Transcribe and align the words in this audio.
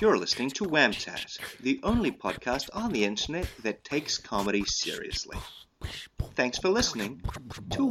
You're 0.00 0.16
listening 0.16 0.50
to 0.50 0.64
Whamtat, 0.64 1.38
the 1.60 1.80
only 1.82 2.12
podcast 2.12 2.68
on 2.72 2.92
the 2.92 3.02
internet 3.02 3.48
that 3.64 3.82
takes 3.82 4.16
comedy 4.16 4.64
seriously. 4.64 5.36
Thanks 6.36 6.58
for 6.58 6.68
listening 6.68 7.20
to 7.70 7.84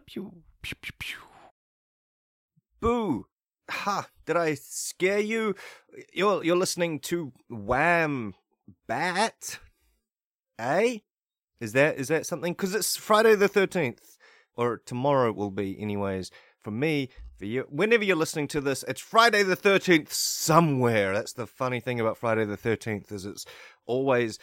pew. 0.00 0.32
Boo! 2.80 3.26
Ha! 3.70 4.08
Did 4.26 4.36
I 4.36 4.54
scare 4.54 5.20
you? 5.20 5.54
You're 6.12 6.42
you're 6.42 6.56
listening 6.56 6.98
to 7.00 7.32
Wham 7.48 8.34
Bat, 8.88 9.60
eh? 10.58 10.98
Is 11.60 11.72
that 11.72 11.98
is 11.98 12.08
that 12.08 12.26
something? 12.26 12.52
Because 12.52 12.74
it's 12.74 12.96
Friday 12.96 13.34
the 13.34 13.48
thirteenth, 13.48 14.18
or 14.56 14.78
tomorrow 14.84 15.32
will 15.32 15.50
be, 15.50 15.80
anyways. 15.80 16.30
For 16.62 16.70
me, 16.72 17.10
for 17.38 17.44
you, 17.44 17.64
whenever 17.68 18.02
you're 18.02 18.16
listening 18.16 18.48
to 18.48 18.60
this, 18.60 18.84
it's 18.88 19.00
Friday 19.00 19.42
the 19.42 19.56
thirteenth 19.56 20.12
somewhere. 20.12 21.14
That's 21.14 21.32
the 21.32 21.46
funny 21.46 21.80
thing 21.80 22.00
about 22.00 22.18
Friday 22.18 22.44
the 22.44 22.56
thirteenth 22.56 23.12
is 23.12 23.24
it's 23.24 23.46
always 23.86 24.38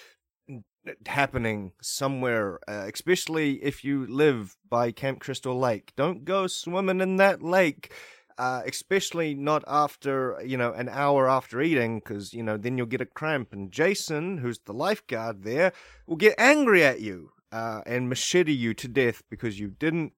happening 1.06 1.72
somewhere, 1.82 2.60
uh, 2.68 2.90
especially 2.94 3.64
if 3.64 3.84
you 3.84 4.06
live 4.08 4.58
by 4.70 4.92
Camp 4.92 5.20
Crystal 5.20 5.58
Lake. 5.58 5.94
Don't 5.96 6.26
go 6.26 6.48
swimming 6.48 7.02
in 7.02 7.18
that 7.18 7.42
lake. 7.42 7.94
Uh, 8.38 8.62
especially 8.66 9.36
not 9.36 9.64
after 9.68 10.42
you 10.46 10.58
know 10.58 10.74
an 10.74 10.90
hour 10.90 11.30
after 11.30 11.62
eating, 11.62 12.00
because 12.00 12.34
you 12.34 12.44
know 12.44 12.58
then 12.58 12.78
you'll 12.78 12.88
get 12.88 13.02
a 13.02 13.06
cramp. 13.06 13.54
And 13.54 13.72
Jason, 13.72 14.40
who's 14.40 14.60
the 14.60 14.74
lifeguard 14.74 15.44
there, 15.44 15.72
will 16.08 16.16
get 16.16 16.36
angry 16.38 16.84
at 16.84 17.02
you 17.02 17.32
uh, 17.52 17.82
and 17.86 18.10
machete 18.10 18.54
you 18.54 18.74
to 18.74 18.88
death 18.88 19.24
because 19.30 19.60
you 19.60 19.70
didn't 19.70 20.14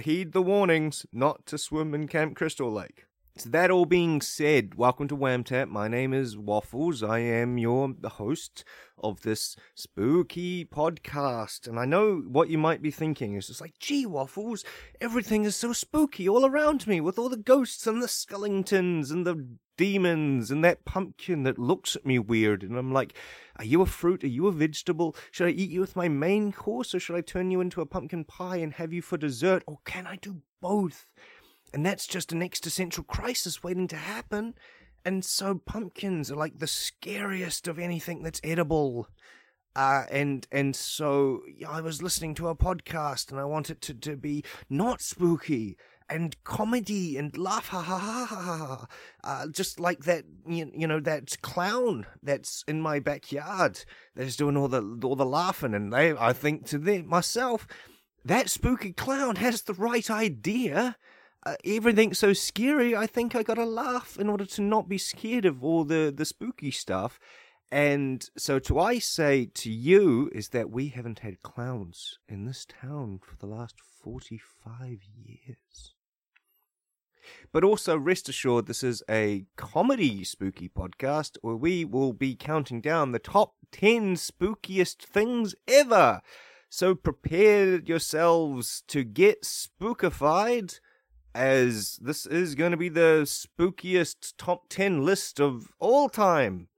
heed 0.00 0.32
the 0.32 0.42
warnings 0.42 1.06
not 1.12 1.46
to 1.46 1.58
swim 1.58 1.94
in 1.94 2.06
Camp 2.06 2.36
Crystal 2.36 2.72
Lake. 2.72 3.06
So 3.36 3.48
that 3.48 3.72
all 3.72 3.84
being 3.84 4.20
said, 4.20 4.76
welcome 4.76 5.08
to 5.08 5.16
Whamtat. 5.16 5.68
My 5.68 5.88
name 5.88 6.14
is 6.14 6.38
Waffles. 6.38 7.02
I 7.02 7.18
am 7.18 7.58
your 7.58 7.92
host 8.04 8.62
of 8.96 9.22
this 9.22 9.56
spooky 9.74 10.64
podcast. 10.64 11.66
And 11.66 11.80
I 11.80 11.84
know 11.84 12.18
what 12.28 12.48
you 12.48 12.58
might 12.58 12.80
be 12.80 12.92
thinking 12.92 13.34
is 13.34 13.48
just 13.48 13.60
like, 13.60 13.76
gee, 13.80 14.06
Waffles, 14.06 14.64
everything 15.00 15.44
is 15.44 15.56
so 15.56 15.72
spooky 15.72 16.28
all 16.28 16.46
around 16.46 16.86
me 16.86 17.00
with 17.00 17.18
all 17.18 17.28
the 17.28 17.36
ghosts 17.36 17.88
and 17.88 18.00
the 18.00 18.06
skellingtons 18.06 19.10
and 19.10 19.26
the 19.26 19.44
demons 19.76 20.52
and 20.52 20.64
that 20.64 20.84
pumpkin 20.84 21.42
that 21.42 21.58
looks 21.58 21.96
at 21.96 22.06
me 22.06 22.20
weird. 22.20 22.62
And 22.62 22.78
I'm 22.78 22.92
like, 22.92 23.14
are 23.56 23.64
you 23.64 23.82
a 23.82 23.86
fruit? 23.86 24.22
Are 24.22 24.28
you 24.28 24.46
a 24.46 24.52
vegetable? 24.52 25.16
Should 25.32 25.48
I 25.48 25.50
eat 25.50 25.70
you 25.70 25.80
with 25.80 25.96
my 25.96 26.08
main 26.08 26.52
course 26.52 26.94
or 26.94 27.00
should 27.00 27.16
I 27.16 27.20
turn 27.20 27.50
you 27.50 27.60
into 27.60 27.80
a 27.80 27.86
pumpkin 27.86 28.22
pie 28.22 28.58
and 28.58 28.74
have 28.74 28.92
you 28.92 29.02
for 29.02 29.16
dessert? 29.16 29.64
Or 29.66 29.80
can 29.84 30.06
I 30.06 30.14
do 30.22 30.42
both? 30.60 31.08
And 31.74 31.84
that's 31.84 32.06
just 32.06 32.30
an 32.30 32.40
existential 32.40 33.02
crisis 33.02 33.64
waiting 33.64 33.88
to 33.88 33.96
happen. 33.96 34.54
And 35.04 35.24
so 35.24 35.60
pumpkins 35.66 36.30
are 36.30 36.36
like 36.36 36.60
the 36.60 36.68
scariest 36.68 37.66
of 37.66 37.80
anything 37.80 38.22
that's 38.22 38.40
edible. 38.44 39.08
Uh, 39.74 40.04
and 40.08 40.46
and 40.52 40.76
so 40.76 41.42
yeah, 41.58 41.68
I 41.68 41.80
was 41.80 42.00
listening 42.00 42.36
to 42.36 42.46
a 42.46 42.54
podcast 42.54 43.32
and 43.32 43.40
I 43.40 43.44
want 43.44 43.70
it 43.70 43.80
to, 43.82 43.94
to 43.94 44.16
be 44.16 44.44
not 44.70 45.02
spooky 45.02 45.76
and 46.08 46.36
comedy 46.44 47.16
and 47.16 47.36
laugh 47.36 47.68
ha 47.68 47.82
ha 47.82 47.98
ha 47.98 48.26
ha 48.26 48.56
ha 48.56 48.86
uh, 49.24 49.48
just 49.48 49.80
like 49.80 50.04
that 50.04 50.24
you, 50.46 50.70
you 50.72 50.86
know 50.86 51.00
that 51.00 51.40
clown 51.42 52.06
that's 52.22 52.62
in 52.68 52.80
my 52.80 53.00
backyard 53.00 53.84
that's 54.14 54.36
doing 54.36 54.56
all 54.56 54.68
the 54.68 55.00
all 55.02 55.16
the 55.16 55.26
laughing 55.26 55.74
and 55.74 55.92
they 55.92 56.12
I 56.12 56.34
think 56.34 56.66
to 56.66 56.78
them 56.78 57.08
myself 57.08 57.66
that 58.24 58.50
spooky 58.50 58.92
clown 58.92 59.36
has 59.36 59.62
the 59.62 59.74
right 59.74 60.08
idea 60.10 60.96
uh, 61.46 61.56
everything's 61.64 62.18
so 62.18 62.32
scary, 62.32 62.96
I 62.96 63.06
think 63.06 63.34
I 63.34 63.42
gotta 63.42 63.64
laugh 63.64 64.16
in 64.18 64.28
order 64.28 64.46
to 64.46 64.62
not 64.62 64.88
be 64.88 64.98
scared 64.98 65.44
of 65.44 65.62
all 65.62 65.84
the, 65.84 66.12
the 66.14 66.24
spooky 66.24 66.70
stuff. 66.70 67.18
And 67.70 68.28
so 68.36 68.58
to 68.60 68.78
I 68.78 68.98
say 68.98 69.50
to 69.54 69.70
you 69.70 70.30
is 70.32 70.50
that 70.50 70.70
we 70.70 70.88
haven't 70.88 71.20
had 71.20 71.42
clowns 71.42 72.18
in 72.28 72.44
this 72.44 72.66
town 72.66 73.20
for 73.22 73.36
the 73.36 73.46
last 73.46 73.74
45 74.02 75.00
years. 75.16 75.94
But 77.52 77.64
also 77.64 77.96
rest 77.96 78.28
assured 78.28 78.66
this 78.66 78.82
is 78.82 79.02
a 79.10 79.46
comedy 79.56 80.24
spooky 80.24 80.68
podcast 80.68 81.36
where 81.42 81.56
we 81.56 81.84
will 81.84 82.12
be 82.12 82.36
counting 82.36 82.80
down 82.80 83.12
the 83.12 83.18
top 83.18 83.54
10 83.72 84.14
spookiest 84.14 84.98
things 84.98 85.54
ever. 85.66 86.20
So 86.68 86.94
prepare 86.94 87.80
yourselves 87.80 88.82
to 88.88 89.04
get 89.04 89.42
spookified 89.42 90.78
as 91.34 91.96
this 91.96 92.26
is 92.26 92.54
going 92.54 92.70
to 92.70 92.76
be 92.76 92.88
the 92.88 93.22
spookiest 93.24 94.34
top 94.38 94.68
10 94.68 95.04
list 95.04 95.40
of 95.40 95.72
all 95.78 96.08
time. 96.08 96.68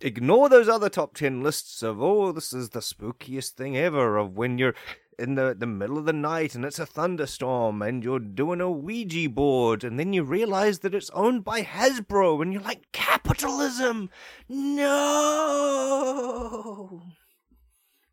Ignore 0.00 0.48
those 0.48 0.68
other 0.68 0.88
top 0.88 1.14
10 1.14 1.42
lists 1.42 1.82
of, 1.82 2.02
oh, 2.02 2.32
this 2.32 2.52
is 2.52 2.70
the 2.70 2.80
spookiest 2.80 3.50
thing 3.50 3.76
ever, 3.76 4.16
of 4.16 4.36
when 4.36 4.58
you're 4.58 4.74
in 5.18 5.34
the, 5.36 5.54
the 5.56 5.66
middle 5.66 5.98
of 5.98 6.06
the 6.06 6.12
night 6.12 6.54
and 6.54 6.64
it's 6.64 6.78
a 6.78 6.86
thunderstorm 6.86 7.82
and 7.82 8.02
you're 8.02 8.18
doing 8.18 8.60
a 8.60 8.70
Ouija 8.70 9.28
board 9.28 9.84
and 9.84 9.98
then 9.98 10.12
you 10.12 10.22
realize 10.24 10.80
that 10.80 10.94
it's 10.94 11.10
owned 11.10 11.44
by 11.44 11.62
Hasbro 11.62 12.42
and 12.42 12.52
you're 12.52 12.62
like, 12.62 12.90
capitalism! 12.92 14.10
No! 14.48 14.94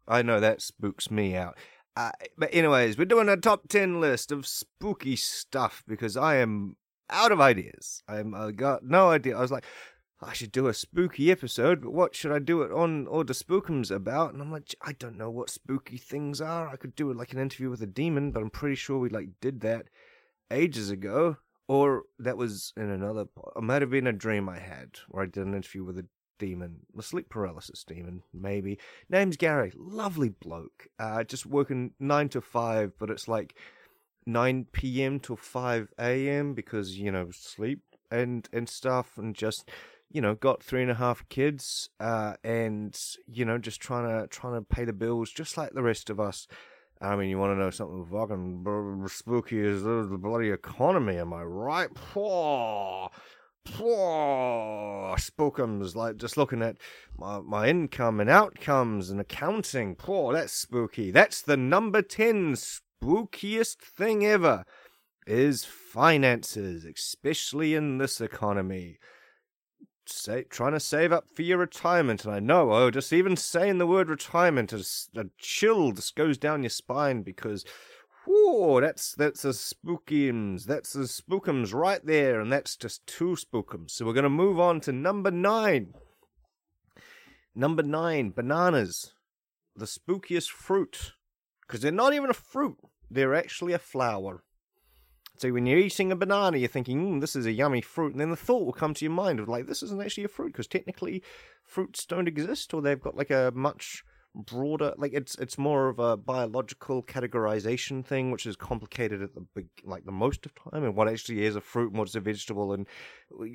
I 0.07 0.21
know 0.21 0.39
that 0.39 0.61
spooks 0.61 1.09
me 1.09 1.35
out. 1.35 1.57
Uh, 1.95 2.11
but 2.37 2.49
anyways, 2.53 2.97
we're 2.97 3.05
doing 3.05 3.27
a 3.27 3.37
top 3.37 3.67
10 3.67 3.99
list 3.99 4.31
of 4.31 4.47
spooky 4.47 5.15
stuff 5.15 5.83
because 5.87 6.15
I 6.15 6.37
am 6.37 6.77
out 7.09 7.31
of 7.31 7.41
ideas. 7.41 8.01
I'm 8.07 8.33
I 8.33 8.51
got 8.51 8.83
no 8.83 9.09
idea. 9.09 9.37
I 9.37 9.41
was 9.41 9.51
like, 9.51 9.65
I 10.21 10.33
should 10.33 10.51
do 10.51 10.67
a 10.67 10.73
spooky 10.73 11.31
episode, 11.31 11.81
but 11.81 11.91
what 11.91 12.15
should 12.15 12.31
I 12.31 12.39
do 12.39 12.61
it 12.61 12.71
on 12.71 13.07
or 13.07 13.23
the 13.23 13.33
spookums 13.33 13.89
about? 13.89 14.33
And 14.33 14.41
I'm 14.41 14.51
like, 14.51 14.73
I 14.81 14.93
don't 14.93 15.17
know 15.17 15.31
what 15.31 15.49
spooky 15.49 15.97
things 15.97 16.39
are. 16.39 16.67
I 16.69 16.75
could 16.75 16.95
do 16.95 17.11
like 17.11 17.33
an 17.33 17.39
interview 17.39 17.69
with 17.69 17.81
a 17.81 17.87
demon, 17.87 18.31
but 18.31 18.41
I'm 18.41 18.51
pretty 18.51 18.75
sure 18.75 18.99
we 18.99 19.09
like 19.09 19.29
did 19.41 19.61
that 19.61 19.87
ages 20.51 20.89
ago. 20.89 21.37
Or 21.67 22.03
that 22.19 22.37
was 22.37 22.73
in 22.75 22.89
another. 22.89 23.25
It 23.55 23.63
might 23.63 23.81
have 23.81 23.91
been 23.91 24.07
a 24.07 24.13
dream 24.13 24.49
I 24.49 24.59
had 24.59 24.99
where 25.07 25.23
I 25.23 25.27
did 25.27 25.45
an 25.45 25.53
interview 25.53 25.85
with 25.85 25.97
a 25.97 26.05
demon, 26.41 26.77
the 26.95 27.03
sleep 27.03 27.29
paralysis 27.29 27.83
demon, 27.83 28.23
maybe. 28.33 28.79
Name's 29.09 29.37
Gary, 29.37 29.71
lovely 29.77 30.29
bloke. 30.29 30.87
Uh, 30.97 31.23
just 31.23 31.45
working 31.45 31.91
nine 31.99 32.29
to 32.29 32.41
five, 32.41 32.93
but 32.97 33.11
it's 33.11 33.27
like 33.27 33.53
nine 34.25 34.65
p.m. 34.71 35.19
till 35.19 35.35
five 35.35 35.93
a.m. 35.99 36.55
because 36.55 36.97
you 36.97 37.11
know 37.11 37.29
sleep 37.31 37.81
and 38.09 38.49
and 38.51 38.67
stuff, 38.67 39.19
and 39.19 39.35
just 39.35 39.69
you 40.09 40.19
know 40.19 40.33
got 40.33 40.63
three 40.63 40.81
and 40.81 40.89
a 40.89 40.95
half 40.95 41.29
kids, 41.29 41.89
uh, 41.99 42.33
and 42.43 42.99
you 43.27 43.45
know 43.45 43.59
just 43.59 43.79
trying 43.79 44.07
to 44.09 44.27
trying 44.27 44.55
to 44.55 44.61
pay 44.61 44.83
the 44.83 44.93
bills, 44.93 45.29
just 45.29 45.57
like 45.57 45.73
the 45.73 45.83
rest 45.83 46.09
of 46.09 46.19
us. 46.19 46.47
I 46.99 47.15
mean, 47.15 47.29
you 47.29 47.37
want 47.37 47.55
to 47.55 47.59
know 47.59 47.69
something 47.69 48.05
fucking 48.05 49.07
spooky 49.07 49.59
is 49.59 49.83
the 49.83 50.17
bloody 50.19 50.49
economy, 50.49 51.17
am 51.17 51.33
I 51.33 51.43
right? 51.43 51.89
Poor 51.93 53.09
poor 53.65 55.15
spookums 55.17 55.95
like 55.95 56.17
just 56.17 56.37
looking 56.37 56.61
at 56.61 56.77
my, 57.17 57.39
my 57.39 57.67
income 57.67 58.19
and 58.19 58.29
outcomes 58.29 59.09
and 59.09 59.19
accounting. 59.19 59.95
Poor 59.95 60.33
that's 60.33 60.53
spooky. 60.53 61.11
That's 61.11 61.41
the 61.41 61.57
number 61.57 62.01
10 62.01 62.55
spookiest 62.55 63.77
thing 63.77 64.25
ever 64.25 64.65
is 65.27 65.65
finances 65.65 66.85
especially 66.85 67.75
in 67.75 67.97
this 67.97 68.19
economy. 68.19 68.97
Say, 70.07 70.43
trying 70.43 70.73
to 70.73 70.79
save 70.79 71.13
up 71.13 71.25
for 71.33 71.43
your 71.43 71.59
retirement 71.59 72.25
and 72.25 72.33
i 72.33 72.39
know 72.39 72.73
oh 72.73 72.91
just 72.91 73.13
even 73.13 73.37
saying 73.37 73.77
the 73.77 73.87
word 73.87 74.09
retirement 74.09 74.73
is 74.73 75.09
a 75.15 75.25
chill 75.37 75.91
just 75.91 76.15
goes 76.15 76.37
down 76.37 76.63
your 76.63 76.71
spine 76.71 77.21
because 77.21 77.63
Whoa, 78.25 78.79
that's 78.81 79.13
that's 79.13 79.45
a 79.45 79.49
spookums. 79.49 80.65
That's 80.65 80.95
a 80.95 80.99
spookums 80.99 81.73
right 81.73 82.05
there, 82.05 82.39
and 82.39 82.51
that's 82.51 82.75
just 82.75 83.05
two 83.07 83.35
spookums. 83.35 83.91
So 83.91 84.05
we're 84.05 84.13
gonna 84.13 84.29
move 84.29 84.59
on 84.59 84.79
to 84.81 84.91
number 84.91 85.31
nine. 85.31 85.93
Number 87.55 87.83
nine, 87.83 88.29
bananas, 88.29 89.13
the 89.75 89.85
spookiest 89.85 90.49
fruit, 90.49 91.13
because 91.61 91.81
they're 91.81 91.91
not 91.91 92.13
even 92.13 92.29
a 92.29 92.33
fruit; 92.33 92.77
they're 93.09 93.35
actually 93.35 93.73
a 93.73 93.79
flower. 93.79 94.43
So 95.37 95.51
when 95.51 95.65
you're 95.65 95.79
eating 95.79 96.11
a 96.11 96.15
banana, 96.15 96.57
you're 96.57 96.69
thinking, 96.69 97.01
mm, 97.01 97.21
"This 97.21 97.35
is 97.35 97.47
a 97.47 97.51
yummy 97.51 97.81
fruit," 97.81 98.11
and 98.11 98.21
then 98.21 98.29
the 98.29 98.35
thought 98.35 98.63
will 98.63 98.73
come 98.73 98.93
to 98.93 99.03
your 99.03 99.13
mind 99.13 99.39
of 99.39 99.49
like, 99.49 99.65
"This 99.65 99.81
isn't 99.81 100.01
actually 100.01 100.25
a 100.25 100.27
fruit," 100.27 100.53
because 100.53 100.67
technically, 100.67 101.23
fruits 101.63 102.05
don't 102.05 102.27
exist, 102.27 102.71
or 102.71 102.83
they've 102.83 103.01
got 103.01 103.17
like 103.17 103.31
a 103.31 103.51
much 103.55 104.03
broader 104.33 104.93
like 104.97 105.13
it's 105.13 105.35
it's 105.35 105.57
more 105.57 105.89
of 105.89 105.99
a 105.99 106.15
biological 106.15 107.03
categorization 107.03 108.03
thing 108.05 108.31
which 108.31 108.45
is 108.45 108.55
complicated 108.55 109.21
at 109.21 109.35
the 109.35 109.41
big 109.53 109.67
like 109.83 110.05
the 110.05 110.11
most 110.11 110.45
of 110.45 110.53
time 110.55 110.85
and 110.85 110.95
what 110.95 111.09
actually 111.09 111.43
is 111.43 111.57
a 111.57 111.61
fruit 111.61 111.89
and 111.89 111.99
what's 111.99 112.15
a 112.15 112.19
vegetable 112.21 112.71
and 112.71 112.87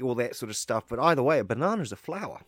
all 0.02 0.14
that 0.14 0.36
sort 0.36 0.50
of 0.50 0.56
stuff. 0.56 0.84
But 0.88 0.98
either 0.98 1.22
way 1.22 1.38
a 1.38 1.44
banana 1.44 1.82
is 1.82 1.92
a 1.92 1.96
flower. 1.96 2.42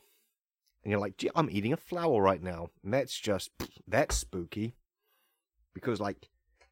And 0.85 0.91
you're 0.91 1.01
like 1.01 1.17
gee 1.17 1.31
i'm 1.35 1.51
eating 1.51 1.73
a 1.73 1.77
flower 1.79 2.21
right 2.23 2.43
now. 2.43 2.69
And 2.85 2.93
that's 2.93 3.19
just 3.19 3.51
that's 3.87 4.17
spooky. 4.17 4.75
Because 5.75 6.01
like 6.01 6.29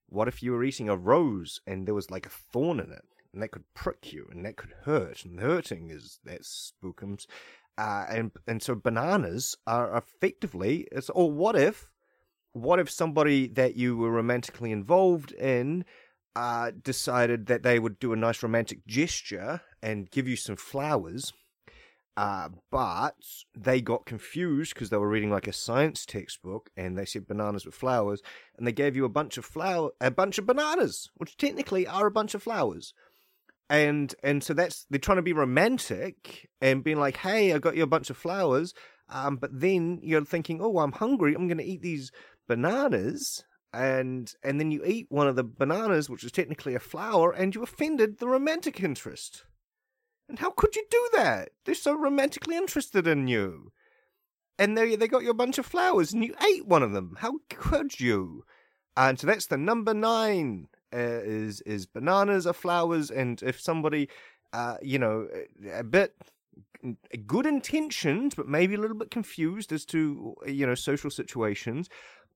What 0.09 0.29
if 0.29 0.43
you 0.43 0.53
were 0.53 0.65
eating 0.65 0.89
a 0.89 0.97
rose 0.97 1.61
and 1.67 1.87
there 1.87 1.95
was 1.95 2.11
like 2.11 2.27
a 2.27 2.31
thorn 2.31 2.81
in 2.81 2.93
it, 2.93 3.05
and 3.33 3.43
that 3.43 3.51
could 3.51 3.65
prick 3.75 4.13
you, 4.13 4.27
and 4.31 4.45
that 4.45 4.57
could 4.57 4.73
hurt, 4.85 5.25
and 5.25 5.41
hurting 5.41 5.91
is 5.91 6.21
that's 6.25 6.73
spookums. 6.73 7.27
Uh, 7.79 8.07
and 8.09 8.31
and 8.47 8.63
so 8.63 8.75
bananas 8.75 9.57
are 9.67 9.97
effectively. 9.97 10.87
It's, 10.91 11.11
or 11.11 11.31
what 11.31 11.57
if, 11.57 11.91
what 12.53 12.79
if 12.79 12.91
somebody 12.91 13.49
that 13.49 13.77
you 13.77 13.97
were 13.97 14.11
romantically 14.11 14.73
involved 14.73 15.33
in 15.33 15.85
uh, 16.35 16.71
decided 16.83 17.47
that 17.47 17.63
they 17.63 17.79
would 17.79 17.99
do 17.99 18.13
a 18.13 18.17
nice 18.17 18.43
romantic 18.43 18.87
gesture 18.87 19.61
and 19.83 20.11
give 20.11 20.29
you 20.29 20.37
some 20.37 20.57
flowers, 20.57 21.33
uh, 22.17 22.49
but 22.71 23.15
they 23.55 23.81
got 23.81 24.07
confused 24.07 24.75
because 24.75 24.89
they 24.91 24.97
were 24.97 25.09
reading 25.09 25.31
like 25.31 25.47
a 25.47 25.53
science 25.53 26.07
textbook 26.07 26.71
and 26.77 26.97
they 26.97 27.05
said 27.05 27.27
bananas 27.27 27.67
were 27.67 27.73
flowers, 27.73 28.23
and 28.57 28.67
they 28.67 28.73
gave 28.73 28.97
you 28.97 29.05
a 29.05 29.11
bunch 29.11 29.37
of 29.37 29.45
flower, 29.45 29.91
a 30.01 30.11
bunch 30.11 30.39
of 30.39 30.47
bananas, 30.47 31.11
which 31.17 31.37
technically 31.37 31.87
are 31.87 32.07
a 32.07 32.11
bunch 32.11 32.35
of 32.35 32.43
flowers. 32.43 32.95
And 33.69 34.15
and 34.23 34.45
so 34.45 34.55
that's 34.55 34.87
they're 34.91 35.01
trying 35.01 35.17
to 35.17 35.23
be 35.23 35.33
romantic 35.33 36.49
and 36.61 36.85
being 36.85 37.01
like, 37.01 37.17
hey, 37.17 37.53
I 37.53 37.59
got 37.59 37.77
you 37.77 37.83
a 37.83 37.89
bunch 37.89 38.11
of 38.11 38.17
flowers, 38.17 38.73
um, 39.09 39.37
but 39.37 39.51
then 39.53 39.99
you're 40.03 40.25
thinking, 40.25 40.61
oh, 40.63 40.79
I'm 40.79 40.93
hungry, 40.93 41.35
I'm 41.35 41.49
going 41.49 41.59
to 41.59 41.65
eat 41.65 41.83
these 41.83 42.13
bananas, 42.49 43.45
and 43.73 44.33
and 44.45 44.61
then 44.61 44.71
you 44.71 44.85
eat 44.85 45.07
one 45.09 45.27
of 45.27 45.35
the 45.35 45.45
bananas, 45.45 46.09
which 46.09 46.23
is 46.23 46.31
technically 46.31 46.75
a 46.75 46.81
flower, 46.81 47.33
and 47.33 47.55
you 47.55 47.63
offended 47.63 48.19
the 48.19 48.29
romantic 48.29 48.81
interest. 48.81 49.45
And 50.29 50.39
how 50.39 50.51
could 50.51 50.75
you 50.75 50.85
do 50.91 51.09
that? 51.15 51.51
They're 51.65 51.75
so 51.75 51.95
romantically 51.97 52.57
interested 52.57 53.07
in 53.07 53.29
you. 53.29 53.73
And 54.59 54.77
they 54.77 54.97
they 54.97 55.09
got 55.09 55.23
you 55.23 55.31
a 55.31 55.35
bunch 55.35 55.59
of 55.59 55.67
flowers 55.67 56.13
and 56.13 56.25
you 56.25 56.35
ate 56.43 56.67
one 56.67 56.83
of 56.83 56.93
them. 56.93 57.17
How 57.21 57.39
could 57.51 58.01
you? 58.01 58.45
And 58.97 59.21
so 59.21 59.27
that's 59.27 59.47
the 59.47 59.59
number 59.59 59.93
nine 59.93 60.69
uh, 60.93 61.21
is 61.25 61.61
is 61.63 61.87
bananas 61.87 62.47
are 62.47 62.53
flowers. 62.53 63.11
And 63.11 63.43
if 63.43 63.61
somebody, 63.61 64.09
uh, 64.53 64.77
you 64.83 64.99
know, 64.99 65.29
a 65.73 65.85
bit 65.85 66.15
good 67.27 67.47
intentions, 67.47 68.35
but 68.35 68.49
maybe 68.49 68.75
a 68.75 68.81
little 68.81 68.97
bit 68.97 69.11
confused 69.11 69.73
as 69.73 69.85
to 69.87 70.35
you 70.47 70.67
know 70.67 70.75
social 70.75 71.11
situations, 71.11 71.89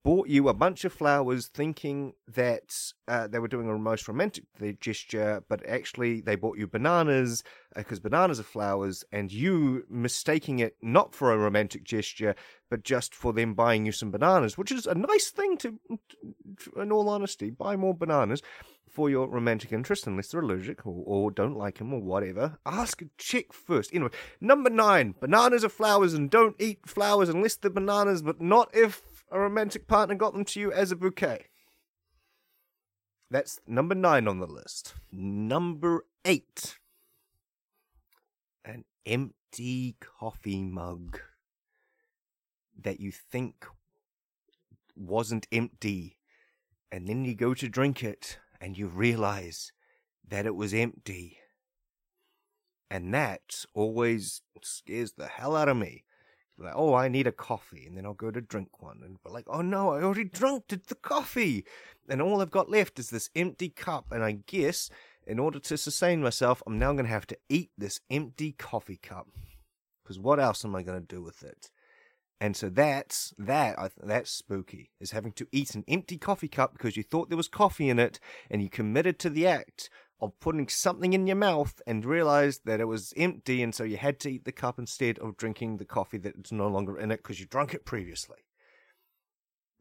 bought 0.03 0.29
you 0.29 0.49
a 0.49 0.55
bunch 0.55 0.85
of 0.85 0.93
flowers 0.93 1.49
thinking 1.49 2.15
that 2.27 2.75
uh, 3.07 3.27
they 3.27 3.39
were 3.39 3.49
doing 3.49 3.69
a 3.69 3.79
most 3.79 4.09
romantic 4.09 4.45
gesture, 4.81 5.45
but 5.49 5.65
actually 5.67 6.21
they 6.21 6.37
bought 6.37 6.59
you 6.59 6.67
bananas 6.67 7.43
because 7.75 7.99
uh, 7.99 8.03
bananas 8.03 8.41
are 8.41 8.45
flowers, 8.45 9.05
and 9.13 9.31
you 9.33 9.85
mistaking 9.89 10.59
it 10.59 10.77
not 10.83 11.15
for 11.15 11.33
a 11.33 11.39
romantic 11.39 11.85
gesture, 11.85 12.35
but 12.71 12.85
just 12.85 13.15
for 13.15 13.33
them 13.33 13.53
buying 13.55 13.85
you 13.85 13.93
some 13.93 14.13
bananas, 14.13 14.57
which 14.57 14.71
is 14.71 14.87
a 14.87 14.95
nice 14.95 15.31
thing 15.31 15.59
to, 15.59 15.79
in 16.77 16.93
all 16.93 17.09
honesty, 17.09 17.51
buy 17.51 17.77
more 17.77 17.95
bananas 17.95 18.43
for 18.89 19.11
your 19.11 19.29
romantic 19.29 19.73
interest, 19.73 20.07
unless 20.07 20.29
they're 20.29 20.41
allergic 20.41 20.87
or, 20.87 21.03
or 21.05 21.31
don't 21.31 21.57
like 21.57 21.79
them 21.79 21.93
or 21.93 22.01
whatever. 22.01 22.59
Ask 22.65 23.03
a 23.03 23.07
chick 23.19 23.53
first. 23.53 23.91
Anyway, 23.93 24.11
number 24.41 24.71
nine, 24.71 25.15
bananas 25.21 25.65
are 25.65 25.69
flowers, 25.69 26.15
and 26.15 26.31
don't 26.31 26.57
eat 26.61 26.79
flowers 26.87 27.29
unless 27.29 27.57
they're 27.57 27.71
bananas, 27.71 28.23
but 28.23 28.41
not 28.41 28.71
if 28.73 29.25
a 29.31 29.39
romantic 29.39 29.87
partner 29.87 30.15
got 30.15 30.33
them 30.33 30.45
to 30.45 30.61
you 30.61 30.73
as 30.73 30.93
a 30.93 30.97
bouquet. 30.97 31.47
That's 33.31 33.61
number 33.67 33.95
nine 33.95 34.27
on 34.27 34.39
the 34.39 34.47
list. 34.47 34.95
Number 35.13 36.05
eight. 36.25 36.79
An 38.65 38.85
empty 39.07 39.97
coffee 40.01 40.63
mug 40.63 41.21
that 42.83 43.01
you 43.01 43.13
think 43.13 43.67
wasn't 44.97 45.47
empty. 45.53 46.19
And 46.93 47.07
then 47.07 47.25
you 47.25 47.35
go 47.35 47.55
to 47.55 47.69
drink 47.69 48.03
it 48.03 48.39
and 48.61 48.77
you 48.77 48.87
realize 48.87 49.73
that 50.27 50.47
it 50.47 50.55
was 50.55 50.75
empty. 50.75 51.39
And 52.91 53.15
that 53.15 53.65
always 53.75 54.43
scares 54.63 55.13
the 55.13 55.29
hell 55.29 55.57
out 55.57 55.69
of 55.69 55.77
me 55.77 56.05
like, 56.61 56.75
oh, 56.77 56.95
I 56.95 57.09
need 57.09 57.27
a 57.27 57.33
coffee, 57.33 57.87
and 57.87 57.97
then 57.97 58.05
I'll 58.05 58.15
go 58.15 58.31
to 58.31 58.41
drink 58.41 58.83
one, 58.83 59.01
and 59.03 59.23
be 59.23 59.31
like, 59.31 59.47
oh 59.49 59.63
no, 59.63 59.93
I 59.93 60.03
already 60.03 60.25
drunk 60.25 60.65
the 60.69 60.95
coffee, 60.95 61.65
and 62.09 62.21
all 62.21 62.41
I've 62.41 62.51
got 62.51 62.71
left 62.71 62.99
is 62.99 63.11
this 63.11 63.31
empty 63.35 63.71
cup, 63.71 64.13
and 64.13 64.23
I 64.23 64.33
guess 64.47 64.91
in 65.27 65.39
order 65.39 65.59
to 65.59 65.79
sustain 65.79 66.23
myself, 66.23 66.63
I'm 66.67 66.79
now 66.79 66.93
going 66.93 67.07
to 67.07 67.11
have 67.11 67.27
to 67.29 67.39
eat 67.49 67.71
this 67.79 68.01
empty 68.11 68.53
coffee 68.53 68.99
cup, 69.03 69.29
because 70.03 70.19
what 70.19 70.41
else 70.41 70.65
am 70.65 70.77
I 70.77 70.83
going 70.83 71.01
to 71.01 71.07
do 71.07 71.23
with 71.23 71.43
it? 71.43 71.71
And 72.41 72.57
so 72.57 72.71
that's 72.71 73.35
that. 73.39 73.77
That's 74.03 74.31
spooky. 74.31 74.91
Is 74.99 75.11
having 75.11 75.33
to 75.33 75.47
eat 75.53 75.75
an 75.75 75.85
empty 75.87 76.17
coffee 76.17 76.49
cup 76.49 76.73
because 76.73 76.97
you 76.97 77.03
thought 77.03 77.29
there 77.29 77.37
was 77.37 77.49
coffee 77.49 77.91
in 77.91 77.99
it, 77.99 78.19
and 78.51 78.63
you 78.63 78.71
committed 78.71 79.19
to 79.21 79.31
the 79.31 79.47
act 79.47 79.91
of 80.23 80.39
putting 80.41 80.69
something 80.69 81.13
in 81.13 81.27
your 81.27 81.37
mouth 81.37 81.81
and 81.87 82.05
realized 82.05 82.63
that 82.65 82.81
it 82.81 82.87
was 82.87 83.13
empty, 83.17 83.63
and 83.63 83.75
so 83.75 83.85
you 83.85 83.97
had 83.97 84.19
to 84.21 84.31
eat 84.31 84.45
the 84.45 84.53
cup 84.53 84.79
instead 84.79 85.19
of 85.19 85.37
drinking 85.37 85.77
the 85.77 85.85
coffee 85.85 86.19
that's 86.19 86.53
no 86.53 86.69
longer 86.69 86.99
in 86.99 87.11
it 87.11 87.19
because 87.19 87.41
you 87.41 87.47
drank 87.47 87.75
it 87.75 87.85
previously. 87.85 88.39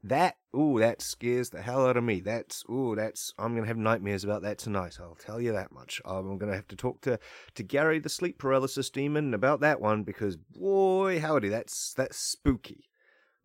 That, 0.03 0.37
ooh, 0.55 0.79
that 0.79 1.01
scares 1.01 1.49
the 1.49 1.61
hell 1.61 1.85
out 1.85 1.97
of 1.97 2.03
me. 2.03 2.21
That's, 2.21 2.63
ooh, 2.69 2.95
that's, 2.95 3.33
I'm 3.37 3.53
to 3.55 3.67
have 3.67 3.77
nightmares 3.77 4.23
about 4.23 4.43
that 4.43 4.57
tonight. 4.57 4.97
I'll 4.99 5.15
tell 5.15 5.41
you 5.41 5.51
that 5.51 5.73
much. 5.73 6.01
I'm 6.05 6.39
to 6.39 6.55
have 6.55 6.67
to 6.69 6.75
talk 6.75 7.01
to, 7.01 7.19
to 7.55 7.63
Gary, 7.63 7.99
the 7.99 8.09
sleep 8.09 8.37
paralysis 8.37 8.89
demon, 8.89 9.33
about 9.33 9.59
that 9.59 9.81
one 9.81 10.03
because, 10.03 10.37
boy, 10.37 11.19
howdy, 11.19 11.49
that's, 11.49 11.93
that's 11.93 12.17
spooky. 12.17 12.89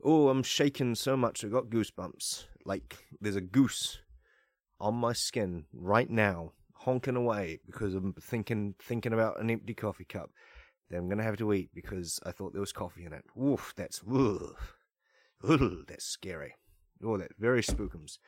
Oh, 0.03 0.29
I'm 0.29 0.43
shaking 0.43 0.95
so 0.95 1.17
much. 1.17 1.45
I 1.45 1.49
got 1.49 1.71
goosebumps. 1.71 2.45
Like, 2.65 3.05
there's 3.21 3.37
a 3.37 3.41
goose 3.41 3.99
on 4.81 4.95
my 4.95 5.13
skin 5.13 5.65
right 5.73 6.11
now 6.11 6.53
honking 6.75 7.17
away 7.17 7.61
because 7.67 7.95
I'm 7.95 8.13
thinking 8.21 8.75
thinking 8.83 9.13
about 9.13 9.41
an 9.41 9.51
empty 9.51 9.73
coffee 9.75 10.05
cup 10.05 10.31
that 10.91 10.99
I'm 10.99 11.09
gonna 11.09 11.23
have 11.23 11.39
to 11.39 11.53
eat 11.53 11.71
because 11.75 12.21
I 12.27 12.33
thought 12.33 12.53
there 12.53 12.61
was 12.61 12.73
coffee 12.73 13.07
in 13.07 13.13
it. 13.13 13.25
Oof, 13.41 13.73
that's 13.77 14.03
oof, 14.11 14.75
ooh, 15.49 15.85
that's 15.87 16.05
scary. 16.05 16.55
Oh, 17.03 17.17
that 17.19 17.33
very 17.39 17.63
spookums. 17.63 18.19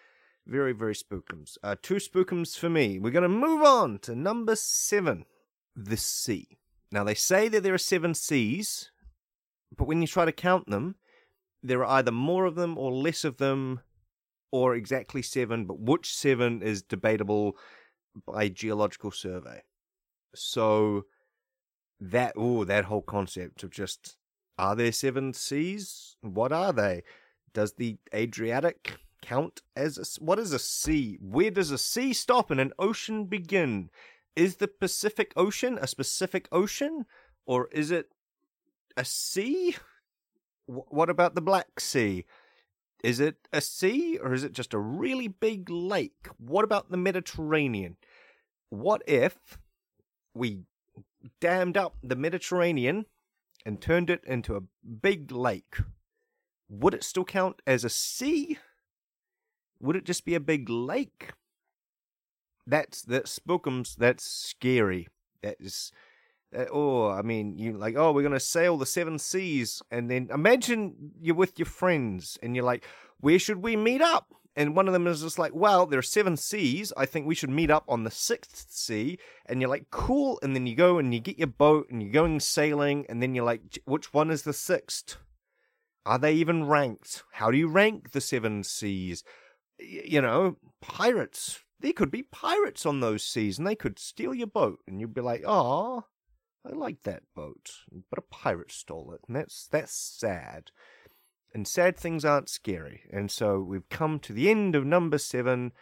Very, 0.46 0.72
very 0.72 0.94
spookums. 0.94 1.56
Uh, 1.62 1.74
two 1.80 1.96
spookums 1.96 2.56
for 2.56 2.68
me. 2.68 2.98
We're 2.98 3.10
gonna 3.10 3.28
move 3.28 3.62
on 3.62 3.98
to 4.00 4.14
number 4.14 4.54
seven, 4.54 5.24
the 5.74 5.96
sea. 5.96 6.58
Now 6.92 7.04
they 7.04 7.14
say 7.14 7.48
that 7.48 7.62
there 7.62 7.74
are 7.74 7.78
seven 7.78 8.14
seas, 8.14 8.90
but 9.76 9.88
when 9.88 10.00
you 10.00 10.06
try 10.06 10.24
to 10.24 10.32
count 10.32 10.70
them, 10.70 10.96
there 11.62 11.84
are 11.84 11.98
either 11.98 12.12
more 12.12 12.44
of 12.44 12.54
them 12.54 12.78
or 12.78 12.92
less 12.92 13.24
of 13.24 13.38
them, 13.38 13.80
or 14.52 14.76
exactly 14.76 15.22
seven. 15.22 15.66
But 15.66 15.80
which 15.80 16.14
seven 16.14 16.62
is 16.62 16.82
debatable 16.82 17.56
by 18.26 18.48
geological 18.48 19.10
survey. 19.10 19.62
So 20.34 21.06
that 21.98 22.34
oh 22.36 22.64
that 22.64 22.84
whole 22.84 23.02
concept 23.02 23.62
of 23.62 23.70
just 23.70 24.16
are 24.58 24.74
there 24.74 24.92
seven 24.92 25.32
seas? 25.32 26.16
What 26.20 26.52
are 26.52 26.72
they? 26.72 27.02
Does 27.52 27.74
the 27.74 27.98
Adriatic 28.14 28.98
count 29.22 29.62
as 29.74 29.98
a, 29.98 30.24
what 30.24 30.38
is 30.38 30.52
a 30.52 30.58
sea? 30.58 31.18
Where 31.20 31.50
does 31.50 31.70
a 31.70 31.78
sea 31.78 32.12
stop 32.12 32.50
and 32.50 32.60
an 32.60 32.72
ocean 32.78 33.26
begin? 33.26 33.90
Is 34.34 34.56
the 34.56 34.68
Pacific 34.68 35.32
Ocean 35.36 35.78
a 35.80 35.86
specific 35.86 36.48
ocean 36.52 37.06
or 37.46 37.68
is 37.72 37.90
it 37.90 38.10
a 38.96 39.04
sea? 39.04 39.76
What 40.66 41.10
about 41.10 41.34
the 41.34 41.40
Black 41.40 41.80
Sea? 41.80 42.24
Is 43.02 43.20
it 43.20 43.36
a 43.52 43.60
sea 43.60 44.18
or 44.18 44.34
is 44.34 44.44
it 44.44 44.52
just 44.52 44.74
a 44.74 44.78
really 44.78 45.28
big 45.28 45.70
lake? 45.70 46.28
What 46.38 46.64
about 46.64 46.90
the 46.90 46.96
Mediterranean? 46.96 47.96
What 48.68 49.02
if 49.06 49.58
we 50.34 50.60
dammed 51.40 51.76
up 51.76 51.96
the 52.02 52.16
Mediterranean 52.16 53.06
and 53.66 53.80
turned 53.80 54.08
it 54.08 54.22
into 54.24 54.54
a 54.54 54.62
big 54.86 55.32
lake? 55.32 55.78
Would 56.70 56.94
it 56.94 57.04
still 57.04 57.24
count 57.24 57.60
as 57.66 57.84
a 57.84 57.90
sea? 57.90 58.58
Would 59.80 59.96
it 59.96 60.04
just 60.04 60.24
be 60.24 60.36
a 60.36 60.40
big 60.40 60.70
lake? 60.70 61.32
That's 62.66 63.02
that 63.02 63.26
spookums. 63.26 63.96
That's 63.96 64.24
scary. 64.24 65.08
That 65.42 65.56
is. 65.60 65.92
Uh, 66.56 66.66
oh, 66.72 67.10
I 67.10 67.22
mean, 67.22 67.58
you 67.58 67.72
like, 67.72 67.96
oh, 67.96 68.12
we're 68.12 68.22
gonna 68.22 68.40
sail 68.40 68.78
the 68.78 68.86
seven 68.86 69.18
seas, 69.18 69.82
and 69.90 70.08
then 70.08 70.28
imagine 70.32 71.12
you're 71.20 71.34
with 71.34 71.58
your 71.58 71.66
friends, 71.66 72.38
and 72.42 72.54
you're 72.54 72.64
like, 72.64 72.84
where 73.18 73.38
should 73.38 73.62
we 73.62 73.76
meet 73.76 74.00
up? 74.00 74.32
And 74.56 74.74
one 74.74 74.86
of 74.86 74.94
them 74.94 75.06
is 75.06 75.20
just 75.20 75.38
like, 75.38 75.54
well, 75.54 75.84
there 75.84 75.98
are 75.98 76.02
seven 76.02 76.36
seas. 76.36 76.90
I 76.96 77.04
think 77.04 77.26
we 77.26 77.34
should 77.34 77.50
meet 77.50 77.70
up 77.70 77.84
on 77.88 78.04
the 78.04 78.10
sixth 78.10 78.70
sea. 78.70 79.18
And 79.44 79.60
you're 79.60 79.68
like, 79.68 79.90
cool. 79.90 80.38
And 80.42 80.56
then 80.56 80.66
you 80.66 80.74
go 80.74 80.98
and 80.98 81.12
you 81.12 81.20
get 81.20 81.38
your 81.38 81.46
boat 81.46 81.88
and 81.90 82.02
you're 82.02 82.12
going 82.12 82.40
sailing. 82.40 83.04
And 83.10 83.22
then 83.22 83.34
you're 83.34 83.44
like, 83.44 83.78
which 83.84 84.14
one 84.14 84.30
is 84.30 84.42
the 84.42 84.54
sixth? 84.54 85.18
Are 86.06 86.18
they 86.18 86.32
even 86.32 86.64
ranked? 86.64 87.22
How 87.32 87.50
do 87.50 87.58
you 87.58 87.68
rank 87.68 88.12
the 88.12 88.20
seven 88.20 88.64
seas? 88.64 89.22
You 89.78 90.22
know, 90.22 90.56
pirates. 90.80 91.60
There 91.80 91.92
could 91.92 92.10
be 92.10 92.22
pirates 92.22 92.86
on 92.86 93.00
those 93.00 93.22
seas 93.22 93.58
and 93.58 93.66
they 93.66 93.74
could 93.74 93.98
steal 93.98 94.32
your 94.32 94.46
boat. 94.46 94.78
And 94.88 95.00
you'd 95.00 95.12
be 95.12 95.20
like, 95.20 95.42
oh, 95.46 96.04
I 96.64 96.74
like 96.74 97.02
that 97.02 97.24
boat. 97.34 97.72
But 98.08 98.20
a 98.20 98.22
pirate 98.22 98.72
stole 98.72 99.12
it. 99.12 99.20
And 99.26 99.36
that's, 99.36 99.66
that's 99.70 99.92
sad 99.92 100.70
and 101.56 101.66
sad 101.66 101.96
things 101.96 102.24
aren't 102.24 102.50
scary. 102.50 103.00
And 103.10 103.30
so 103.30 103.60
we've 103.60 103.88
come 103.88 104.20
to 104.20 104.32
the 104.32 104.50
end 104.50 104.76
of 104.76 104.84
number 104.84 105.18
seven. 105.18 105.72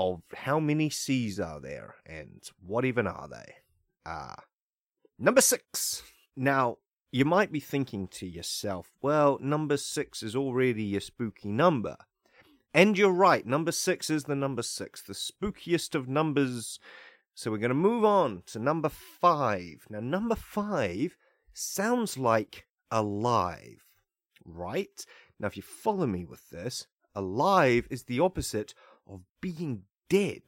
of 0.00 0.22
how 0.34 0.58
many 0.58 0.88
seas 0.88 1.38
are 1.38 1.60
there 1.60 1.96
and 2.06 2.42
what 2.66 2.84
even 2.84 3.06
are 3.06 3.28
they. 3.28 3.54
Ah. 4.06 4.32
Uh, 4.32 4.40
number 5.18 5.42
six. 5.42 6.02
Now, 6.36 6.78
you 7.12 7.24
might 7.24 7.52
be 7.52 7.60
thinking 7.60 8.08
to 8.08 8.26
yourself, 8.26 8.92
well, 9.02 9.38
number 9.42 9.76
six 9.76 10.22
is 10.22 10.34
already 10.34 10.96
a 10.96 11.00
spooky 11.00 11.50
number. 11.50 11.96
And 12.72 12.96
you're 12.96 13.12
right, 13.12 13.44
number 13.44 13.72
six 13.72 14.08
is 14.08 14.24
the 14.24 14.36
number 14.36 14.62
six, 14.62 15.02
the 15.02 15.12
spookiest 15.12 15.94
of 15.94 16.08
numbers. 16.08 16.78
So 17.34 17.50
we're 17.50 17.58
going 17.58 17.70
to 17.70 17.74
move 17.74 18.04
on 18.04 18.42
to 18.46 18.58
number 18.58 18.88
five. 18.88 19.86
Now, 19.90 20.00
number 20.00 20.36
five 20.36 21.16
sounds 21.52 22.16
like 22.16 22.66
alive, 22.90 23.84
right? 24.44 25.04
Now, 25.38 25.46
if 25.46 25.56
you 25.56 25.62
follow 25.62 26.06
me 26.06 26.24
with 26.24 26.50
this, 26.50 26.86
alive 27.14 27.86
is 27.90 28.04
the 28.04 28.20
opposite 28.20 28.74
of 29.06 29.22
being 29.40 29.82
dead. 30.08 30.42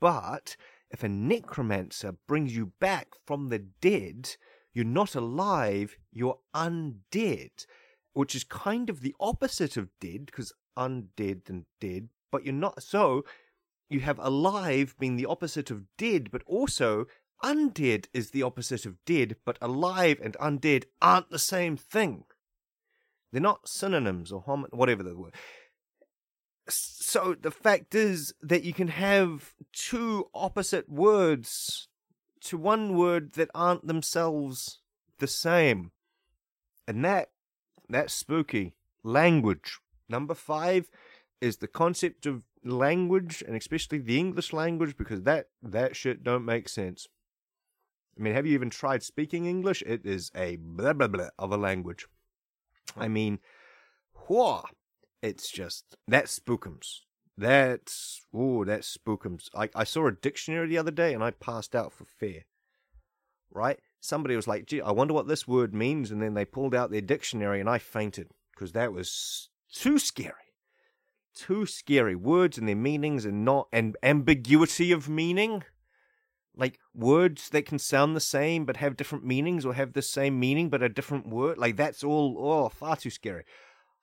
But 0.00 0.56
if 0.90 1.02
a 1.02 1.08
necromancer 1.08 2.16
brings 2.26 2.54
you 2.54 2.72
back 2.80 3.08
from 3.26 3.48
the 3.48 3.58
dead, 3.58 4.36
you're 4.72 4.84
not 4.84 5.14
alive, 5.14 5.96
you're 6.12 6.38
undead, 6.54 7.66
which 8.12 8.34
is 8.34 8.44
kind 8.44 8.90
of 8.90 9.00
the 9.00 9.14
opposite 9.18 9.76
of 9.76 9.88
dead, 10.00 10.26
because 10.26 10.52
undead 10.76 11.48
and 11.48 11.64
dead, 11.80 12.08
but 12.30 12.44
you're 12.44 12.54
not. 12.54 12.82
So 12.82 13.24
you 13.88 14.00
have 14.00 14.18
alive 14.18 14.94
being 14.98 15.16
the 15.16 15.26
opposite 15.26 15.70
of 15.70 15.84
dead, 15.96 16.30
but 16.30 16.42
also 16.46 17.06
undead 17.42 18.06
is 18.12 18.30
the 18.30 18.42
opposite 18.42 18.86
of 18.86 19.02
dead, 19.04 19.36
but 19.44 19.58
alive 19.60 20.20
and 20.22 20.34
undead 20.34 20.84
aren't 21.00 21.30
the 21.30 21.38
same 21.38 21.76
thing. 21.76 22.24
They're 23.36 23.42
not 23.42 23.68
synonyms 23.68 24.32
or 24.32 24.40
hom- 24.40 24.68
whatever 24.70 25.02
the 25.02 25.14
word 25.14 25.34
so 26.68 27.34
the 27.40 27.50
fact 27.50 27.94
is 27.94 28.34
that 28.42 28.64
you 28.64 28.72
can 28.72 28.88
have 28.88 29.54
two 29.72 30.28
opposite 30.34 30.88
words 30.88 31.88
to 32.40 32.56
one 32.56 32.96
word 32.96 33.32
that 33.32 33.50
aren't 33.54 33.86
themselves 33.86 34.80
the 35.18 35.26
same. 35.26 35.92
And 36.86 37.04
that 37.04 37.30
that's 37.88 38.14
spooky. 38.14 38.74
Language. 39.02 39.78
Number 40.08 40.34
5 40.34 40.90
is 41.40 41.58
the 41.58 41.68
concept 41.68 42.26
of 42.26 42.42
language 42.64 43.44
and 43.46 43.56
especially 43.56 43.98
the 43.98 44.18
English 44.18 44.52
language 44.52 44.96
because 44.96 45.22
that 45.22 45.46
that 45.62 45.94
shit 45.94 46.24
don't 46.24 46.44
make 46.44 46.68
sense. 46.68 47.06
I 48.18 48.22
mean, 48.22 48.34
have 48.34 48.46
you 48.46 48.54
even 48.54 48.70
tried 48.70 49.02
speaking 49.02 49.46
English? 49.46 49.82
It 49.86 50.04
is 50.04 50.32
a 50.34 50.56
blah 50.56 50.94
blah 50.94 51.08
blah 51.08 51.28
of 51.38 51.52
a 51.52 51.56
language. 51.56 52.06
I 52.96 53.08
mean, 53.08 53.38
whoa, 54.14 54.64
it's 55.22 55.50
just 55.50 55.96
that 56.08 56.26
spookums. 56.26 57.00
That's 57.38 58.20
oh, 58.32 58.64
that 58.64 58.80
spookums. 58.80 59.48
I 59.54 59.68
I 59.74 59.84
saw 59.84 60.06
a 60.06 60.12
dictionary 60.12 60.68
the 60.68 60.78
other 60.78 60.90
day 60.90 61.12
and 61.12 61.22
I 61.22 61.30
passed 61.32 61.74
out 61.74 61.92
for 61.92 62.04
fear. 62.04 62.44
Right? 63.50 63.78
Somebody 64.00 64.36
was 64.36 64.48
like, 64.48 64.66
"Gee, 64.66 64.80
I 64.80 64.92
wonder 64.92 65.14
what 65.14 65.28
this 65.28 65.48
word 65.48 65.74
means," 65.74 66.10
and 66.10 66.22
then 66.22 66.34
they 66.34 66.44
pulled 66.44 66.74
out 66.74 66.90
their 66.90 67.00
dictionary 67.00 67.60
and 67.60 67.68
I 67.68 67.78
fainted 67.78 68.30
because 68.52 68.72
that 68.72 68.92
was 68.92 69.48
too 69.72 69.98
scary. 69.98 70.32
Too 71.34 71.66
scary. 71.66 72.14
Words 72.14 72.56
and 72.56 72.66
their 72.66 72.76
meanings 72.76 73.26
and 73.26 73.44
not 73.44 73.68
and 73.72 73.96
ambiguity 74.02 74.92
of 74.92 75.08
meaning. 75.08 75.64
Like 76.56 76.78
words 76.94 77.50
that 77.50 77.66
can 77.66 77.78
sound 77.78 78.16
the 78.16 78.20
same 78.20 78.64
but 78.64 78.78
have 78.78 78.96
different 78.96 79.24
meanings 79.24 79.66
or 79.66 79.74
have 79.74 79.92
the 79.92 80.02
same 80.02 80.40
meaning 80.40 80.70
but 80.70 80.82
a 80.82 80.88
different 80.88 81.28
word. 81.28 81.58
Like 81.58 81.76
that's 81.76 82.02
all 82.02 82.36
oh 82.38 82.68
far 82.68 82.96
too 82.96 83.10
scary 83.10 83.44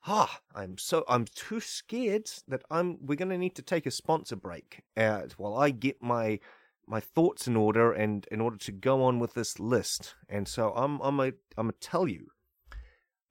ah, 0.05 0.41
I'm 0.53 0.77
so 0.77 1.03
I'm 1.07 1.25
too 1.25 1.59
scared 1.59 2.29
that 2.47 2.63
I'm 2.69 2.97
we're 3.01 3.15
gonna 3.15 3.37
need 3.37 3.55
to 3.55 3.61
take 3.61 3.85
a 3.85 3.91
sponsor 3.91 4.35
break 4.35 4.83
uh, 4.97 5.23
while 5.37 5.55
I 5.55 5.69
get 5.69 6.01
my 6.01 6.39
my 6.85 6.99
thoughts 6.99 7.47
in 7.47 7.55
order 7.55 7.93
and 7.93 8.27
in 8.31 8.41
order 8.41 8.57
to 8.57 8.71
go 8.71 9.03
on 9.03 9.19
with 9.19 9.33
this 9.33 9.59
list. 9.59 10.15
And 10.29 10.47
so 10.47 10.73
I'm 10.75 10.99
I'm 11.01 11.19
a, 11.19 11.27
I'm 11.57 11.67
gonna 11.67 11.73
tell 11.79 12.07
you 12.07 12.27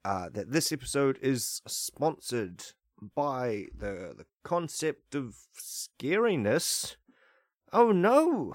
uh, 0.03 0.29
that 0.33 0.51
this 0.51 0.71
episode 0.71 1.19
is 1.21 1.61
sponsored 1.67 2.63
by 3.15 3.65
the 3.75 4.13
the 4.17 4.25
concept 4.43 5.15
of 5.15 5.35
scariness. 5.57 6.95
Oh 7.71 7.91
no! 7.91 8.53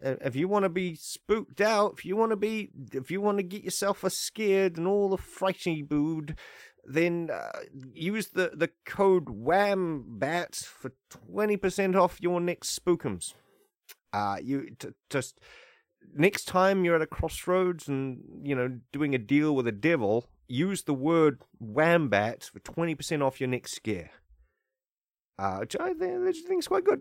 If 0.00 0.36
you 0.36 0.48
want 0.48 0.64
to 0.64 0.68
be 0.68 0.96
spooked 0.96 1.60
out, 1.60 1.94
if 1.96 2.04
you 2.04 2.16
want 2.16 2.30
to 2.30 2.36
be, 2.36 2.70
if 2.92 3.10
you 3.10 3.20
want 3.20 3.38
to 3.38 3.44
get 3.44 3.64
yourself 3.64 4.04
a 4.04 4.10
scared 4.10 4.76
and 4.76 4.86
all 4.86 5.08
the 5.08 5.16
frighty 5.16 5.86
bood, 5.86 6.36
then 6.84 7.30
uh, 7.32 7.60
use 7.94 8.28
the, 8.28 8.52
the 8.54 8.70
code 8.84 9.26
WAMBAT 9.26 10.64
for 10.64 10.92
20% 11.32 11.96
off 11.96 12.20
your 12.20 12.40
next 12.40 12.78
spookums. 12.78 13.34
Uh, 14.12 14.36
you 14.42 14.68
t- 14.78 14.90
just 15.10 15.40
next 16.14 16.44
time 16.44 16.84
you're 16.84 16.96
at 16.96 17.02
a 17.02 17.06
crossroads 17.06 17.88
and 17.88 18.20
you 18.44 18.54
know 18.54 18.78
doing 18.92 19.14
a 19.14 19.18
deal 19.18 19.54
with 19.54 19.66
a 19.66 19.72
devil, 19.72 20.26
use 20.46 20.82
the 20.82 20.94
word 20.94 21.40
WAMBAT 21.62 22.50
for 22.50 22.60
20% 22.60 23.22
off 23.22 23.40
your 23.40 23.48
next 23.48 23.74
scare. 23.74 24.10
Uh, 25.38 25.58
which 25.58 25.76
I 25.80 25.92
think 25.94 26.60
is 26.60 26.68
quite 26.68 26.84
good. 26.84 27.00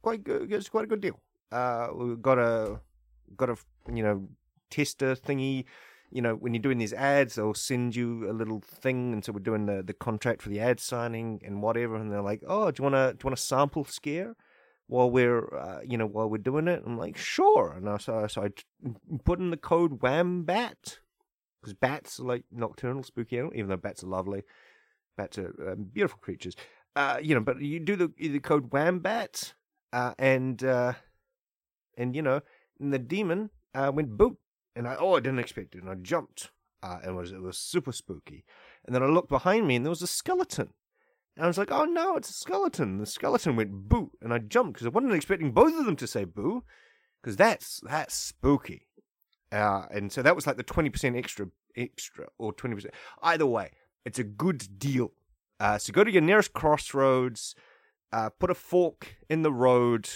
Quite 0.00 0.24
good. 0.24 0.50
It's 0.50 0.68
quite 0.68 0.84
a 0.84 0.88
good 0.88 1.00
deal. 1.00 1.20
Uh, 1.52 1.88
we've 1.94 2.22
got 2.22 2.38
a 2.38 2.80
got 3.36 3.50
a 3.50 3.56
you 3.92 4.02
know 4.02 4.28
tester 4.70 5.14
thingy 5.14 5.64
you 6.10 6.22
know, 6.22 6.34
when 6.34 6.54
you're 6.54 6.62
doing 6.62 6.78
these 6.78 6.92
ads, 6.92 7.34
they'll 7.34 7.54
send 7.54 7.96
you 7.96 8.30
a 8.30 8.32
little 8.32 8.60
thing, 8.60 9.12
and 9.12 9.24
so 9.24 9.32
we're 9.32 9.40
doing 9.40 9.66
the, 9.66 9.82
the 9.82 9.92
contract 9.92 10.42
for 10.42 10.48
the 10.48 10.60
ad 10.60 10.80
signing 10.80 11.40
and 11.44 11.62
whatever, 11.62 11.96
and 11.96 12.10
they're 12.12 12.22
like, 12.22 12.42
"Oh, 12.46 12.70
do 12.70 12.80
you 12.80 12.90
want 12.90 12.94
to 12.94 13.12
do 13.12 13.24
you 13.24 13.28
want 13.28 13.38
a 13.38 13.42
sample 13.42 13.84
scare 13.84 14.36
while 14.86 15.10
we're 15.10 15.54
uh, 15.54 15.80
you 15.86 15.98
know 15.98 16.06
while 16.06 16.30
we're 16.30 16.38
doing 16.38 16.68
it?" 16.68 16.82
I'm 16.86 16.96
like, 16.96 17.16
"Sure," 17.16 17.74
and 17.76 17.88
I, 17.88 17.98
so 17.98 18.26
so 18.28 18.44
I 18.44 18.48
put 19.24 19.40
in 19.40 19.50
the 19.50 19.56
code 19.56 20.00
WAMBAT 20.00 20.98
because 21.60 21.74
bats 21.74 22.20
are 22.20 22.24
like 22.24 22.44
nocturnal, 22.52 23.02
spooky 23.02 23.38
animal, 23.38 23.56
even 23.56 23.68
though 23.68 23.76
bats 23.76 24.04
are 24.04 24.08
lovely. 24.08 24.42
Bats 25.16 25.38
are 25.38 25.72
um, 25.72 25.90
beautiful 25.92 26.18
creatures, 26.20 26.54
uh, 26.94 27.18
you 27.20 27.34
know. 27.34 27.40
But 27.40 27.60
you 27.60 27.80
do 27.80 27.96
the 27.96 28.12
the 28.16 28.40
code 28.40 28.70
WAMBAT, 28.70 29.54
uh, 29.92 30.14
and 30.18 30.62
uh, 30.62 30.92
and 31.96 32.14
you 32.14 32.22
know, 32.22 32.40
and 32.80 32.92
the 32.92 32.98
demon 32.98 33.50
uh, 33.74 33.90
went 33.94 34.16
boop 34.16 34.36
and 34.76 34.86
I 34.86 34.96
oh 35.00 35.16
I 35.16 35.20
didn't 35.20 35.40
expect 35.40 35.74
it, 35.74 35.82
and 35.82 35.90
I 35.90 35.94
jumped. 35.94 36.50
Uh, 36.82 36.98
and 37.02 37.12
it 37.12 37.14
was 37.14 37.32
it 37.32 37.42
was 37.42 37.58
super 37.58 37.90
spooky. 37.90 38.44
And 38.84 38.94
then 38.94 39.02
I 39.02 39.06
looked 39.06 39.30
behind 39.30 39.66
me, 39.66 39.74
and 39.74 39.84
there 39.84 39.90
was 39.90 40.02
a 40.02 40.06
skeleton. 40.06 40.68
And 41.34 41.44
I 41.44 41.48
was 41.48 41.58
like, 41.58 41.72
oh 41.72 41.84
no, 41.84 42.16
it's 42.16 42.30
a 42.30 42.34
skeleton. 42.34 42.98
The 42.98 43.06
skeleton 43.06 43.56
went 43.56 43.72
boo, 43.72 44.12
and 44.20 44.32
I 44.32 44.38
jumped 44.38 44.74
because 44.74 44.86
I 44.86 44.90
wasn't 44.90 45.14
expecting 45.14 45.52
both 45.52 45.76
of 45.76 45.86
them 45.86 45.96
to 45.96 46.06
say 46.06 46.24
boo, 46.24 46.62
because 47.20 47.36
that's 47.36 47.80
that's 47.82 48.14
spooky. 48.14 48.86
Uh, 49.50 49.86
and 49.90 50.12
so 50.12 50.22
that 50.22 50.36
was 50.36 50.46
like 50.46 50.58
the 50.58 50.62
twenty 50.62 50.90
percent 50.90 51.16
extra, 51.16 51.46
extra 51.76 52.26
or 52.38 52.52
twenty 52.52 52.76
percent. 52.76 52.94
Either 53.22 53.46
way, 53.46 53.72
it's 54.04 54.18
a 54.18 54.24
good 54.24 54.78
deal. 54.78 55.12
Uh, 55.58 55.78
so 55.78 55.92
go 55.92 56.04
to 56.04 56.12
your 56.12 56.22
nearest 56.22 56.52
crossroads, 56.52 57.54
uh, 58.12 58.28
put 58.28 58.50
a 58.50 58.54
fork 58.54 59.16
in 59.30 59.40
the 59.40 59.52
road, 59.52 60.08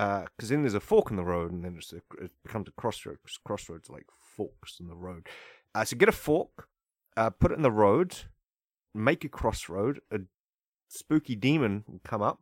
because 0.00 0.50
uh, 0.50 0.54
then 0.54 0.62
there's 0.62 0.74
a 0.74 0.80
fork 0.80 1.10
in 1.10 1.16
the 1.16 1.24
road, 1.24 1.52
and 1.52 1.62
then 1.62 1.78
a, 1.92 2.24
it 2.24 2.30
becomes 2.42 2.68
a 2.68 2.72
crossroads. 2.72 3.38
Crossroads 3.44 3.90
like 3.90 4.06
forks 4.34 4.80
in 4.80 4.88
the 4.88 4.96
road. 4.96 5.26
Uh, 5.74 5.84
so 5.84 5.96
get 5.96 6.08
a 6.08 6.12
fork, 6.12 6.68
uh, 7.18 7.28
put 7.28 7.52
it 7.52 7.56
in 7.56 7.62
the 7.62 7.70
road, 7.70 8.16
make 8.94 9.24
a 9.24 9.28
crossroad. 9.28 10.00
A 10.10 10.20
spooky 10.88 11.36
demon 11.36 11.84
will 11.86 12.00
come 12.02 12.22
up 12.22 12.40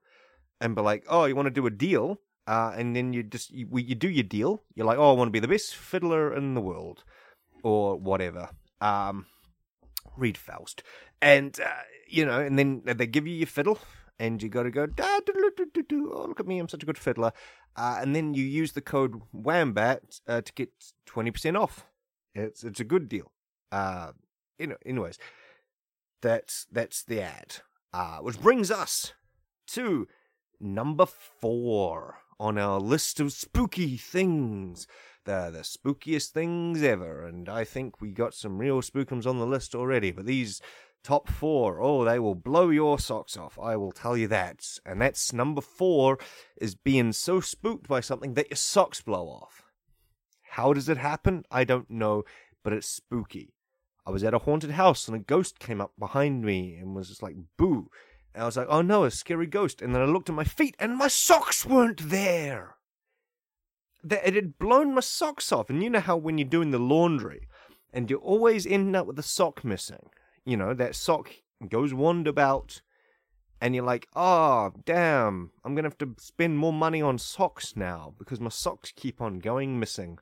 and 0.60 0.76
be 0.76 0.82
like, 0.82 1.04
"Oh, 1.08 1.24
you 1.24 1.34
want 1.34 1.46
to 1.46 1.60
do 1.60 1.66
a 1.66 1.70
deal?" 1.70 2.20
Uh, 2.46 2.72
and 2.76 2.94
then 2.94 3.12
you 3.12 3.24
just 3.24 3.50
you, 3.50 3.66
you 3.72 3.96
do 3.96 4.08
your 4.08 4.22
deal. 4.22 4.62
You're 4.76 4.86
like, 4.86 4.98
"Oh, 4.98 5.10
I 5.10 5.14
want 5.14 5.28
to 5.28 5.32
be 5.32 5.40
the 5.40 5.48
best 5.48 5.74
fiddler 5.74 6.32
in 6.32 6.54
the 6.54 6.60
world," 6.60 7.02
or 7.64 7.98
whatever. 7.98 8.50
Um, 8.80 9.26
read 10.16 10.38
Faust, 10.38 10.84
and 11.20 11.58
uh, 11.58 11.82
you 12.06 12.24
know, 12.24 12.38
and 12.38 12.56
then 12.56 12.82
they 12.84 13.08
give 13.08 13.26
you 13.26 13.34
your 13.34 13.48
fiddle, 13.48 13.80
and 14.18 14.42
you 14.42 14.48
got 14.48 14.64
to 14.64 14.70
go, 14.70 14.86
oh, 15.00 16.24
look 16.28 16.40
at 16.40 16.46
me, 16.46 16.58
I'm 16.58 16.68
such 16.68 16.82
a 16.82 16.86
good 16.86 16.98
fiddler. 16.98 17.32
Uh, 17.76 17.98
and 18.00 18.14
then 18.14 18.34
you 18.34 18.44
use 18.44 18.72
the 18.72 18.80
code 18.80 19.22
WAMBAT 19.34 20.20
uh, 20.26 20.40
to 20.40 20.52
get 20.52 20.70
20% 21.06 21.58
off. 21.58 21.86
It's 22.34 22.62
it's 22.62 22.80
a 22.80 22.84
good 22.84 23.08
deal. 23.08 23.32
Uh, 23.72 24.12
you 24.58 24.68
know, 24.68 24.76
anyways, 24.84 25.18
that's 26.22 26.66
that's 26.70 27.02
the 27.02 27.22
ad. 27.22 27.56
Uh, 27.92 28.18
which 28.18 28.40
brings 28.40 28.70
us 28.70 29.12
to 29.68 30.06
number 30.60 31.06
four 31.06 32.18
on 32.38 32.58
our 32.58 32.78
list 32.78 33.20
of 33.20 33.32
spooky 33.32 33.96
things. 33.96 34.86
The 35.24 35.50
the 35.52 35.60
spookiest 35.60 36.30
things 36.30 36.82
ever, 36.82 37.26
and 37.26 37.48
I 37.48 37.64
think 37.64 38.00
we 38.00 38.12
got 38.12 38.34
some 38.34 38.58
real 38.58 38.80
spookums 38.82 39.26
on 39.26 39.38
the 39.38 39.46
list 39.46 39.74
already. 39.74 40.10
But 40.10 40.26
these 40.26 40.60
Top 41.04 41.28
four. 41.28 41.80
Oh, 41.80 42.04
they 42.04 42.18
will 42.18 42.34
blow 42.34 42.70
your 42.70 42.98
socks 42.98 43.36
off. 43.36 43.58
I 43.58 43.76
will 43.76 43.92
tell 43.92 44.16
you 44.16 44.28
that. 44.28 44.66
And 44.84 45.00
that's 45.00 45.32
number 45.32 45.60
four 45.60 46.18
is 46.60 46.74
being 46.74 47.12
so 47.12 47.40
spooked 47.40 47.88
by 47.88 48.00
something 48.00 48.34
that 48.34 48.50
your 48.50 48.56
socks 48.56 49.00
blow 49.00 49.26
off. 49.26 49.62
How 50.50 50.72
does 50.72 50.88
it 50.88 50.98
happen? 50.98 51.44
I 51.50 51.64
don't 51.64 51.90
know, 51.90 52.24
but 52.62 52.72
it's 52.72 52.88
spooky. 52.88 53.54
I 54.06 54.10
was 54.10 54.24
at 54.24 54.34
a 54.34 54.38
haunted 54.38 54.72
house 54.72 55.06
and 55.06 55.16
a 55.16 55.20
ghost 55.20 55.58
came 55.58 55.80
up 55.80 55.92
behind 55.98 56.42
me 56.42 56.76
and 56.76 56.96
was 56.96 57.08
just 57.08 57.22
like, 57.22 57.36
boo. 57.56 57.90
And 58.34 58.42
I 58.42 58.46
was 58.46 58.56
like, 58.56 58.68
oh 58.70 58.82
no, 58.82 59.04
a 59.04 59.10
scary 59.10 59.46
ghost. 59.46 59.82
And 59.82 59.94
then 59.94 60.02
I 60.02 60.06
looked 60.06 60.28
at 60.28 60.34
my 60.34 60.44
feet 60.44 60.76
and 60.78 60.96
my 60.96 61.08
socks 61.08 61.66
weren't 61.66 62.08
there. 62.08 62.76
That 64.02 64.26
it 64.26 64.34
had 64.34 64.58
blown 64.58 64.94
my 64.94 65.00
socks 65.00 65.52
off. 65.52 65.70
And 65.70 65.82
you 65.82 65.90
know 65.90 66.00
how 66.00 66.16
when 66.16 66.38
you're 66.38 66.48
doing 66.48 66.70
the 66.70 66.78
laundry 66.78 67.48
and 67.92 68.10
you 68.10 68.16
always 68.16 68.66
end 68.66 68.96
up 68.96 69.06
with 69.06 69.18
a 69.18 69.22
sock 69.22 69.64
missing, 69.64 70.08
you 70.48 70.56
know, 70.56 70.72
that 70.72 70.94
sock 70.94 71.30
goes 71.68 71.92
wander 71.92 72.30
about 72.30 72.80
and 73.60 73.74
you're 73.74 73.84
like, 73.84 74.08
oh, 74.16 74.72
damn, 74.86 75.50
I'm 75.62 75.74
going 75.74 75.82
to 75.82 75.90
have 75.90 75.98
to 75.98 76.14
spend 76.18 76.58
more 76.58 76.72
money 76.72 77.02
on 77.02 77.18
socks 77.18 77.76
now 77.76 78.14
because 78.18 78.40
my 78.40 78.48
socks 78.48 78.92
keep 78.94 79.20
on 79.20 79.40
going 79.40 79.78
missing. 79.78 80.18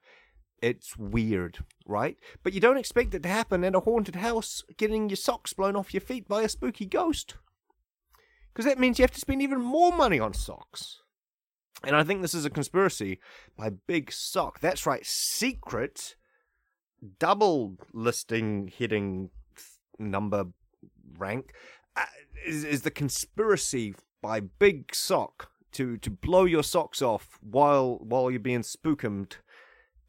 It's 0.60 0.96
weird, 0.96 1.58
right? 1.86 2.16
But 2.42 2.54
you 2.54 2.60
don't 2.60 2.78
expect 2.78 3.14
it 3.14 3.22
to 3.22 3.28
happen 3.28 3.62
in 3.62 3.76
a 3.76 3.80
haunted 3.80 4.16
house, 4.16 4.64
getting 4.76 5.08
your 5.08 5.16
socks 5.16 5.52
blown 5.52 5.76
off 5.76 5.94
your 5.94 6.00
feet 6.00 6.26
by 6.26 6.42
a 6.42 6.48
spooky 6.48 6.86
ghost. 6.86 7.34
Because 8.52 8.64
that 8.64 8.80
means 8.80 8.98
you 8.98 9.04
have 9.04 9.12
to 9.12 9.20
spend 9.20 9.42
even 9.42 9.60
more 9.60 9.92
money 9.92 10.18
on 10.18 10.34
socks. 10.34 11.02
And 11.84 11.94
I 11.94 12.02
think 12.02 12.22
this 12.22 12.34
is 12.34 12.46
a 12.46 12.50
conspiracy 12.50 13.20
by 13.56 13.68
Big 13.68 14.10
Sock. 14.10 14.58
That's 14.58 14.86
right, 14.86 15.04
secret, 15.04 16.16
double 17.20 17.76
listing 17.92 18.72
hitting 18.74 19.30
number 19.98 20.46
rank 21.18 21.52
uh, 21.96 22.04
is, 22.44 22.64
is 22.64 22.82
the 22.82 22.90
conspiracy 22.90 23.94
by 24.22 24.40
Big 24.40 24.94
Sock 24.94 25.50
to, 25.72 25.96
to 25.98 26.10
blow 26.10 26.44
your 26.44 26.62
socks 26.62 27.02
off 27.02 27.38
while 27.42 27.98
while 27.98 28.30
you're 28.30 28.40
being 28.40 28.62
spookumed 28.62 29.34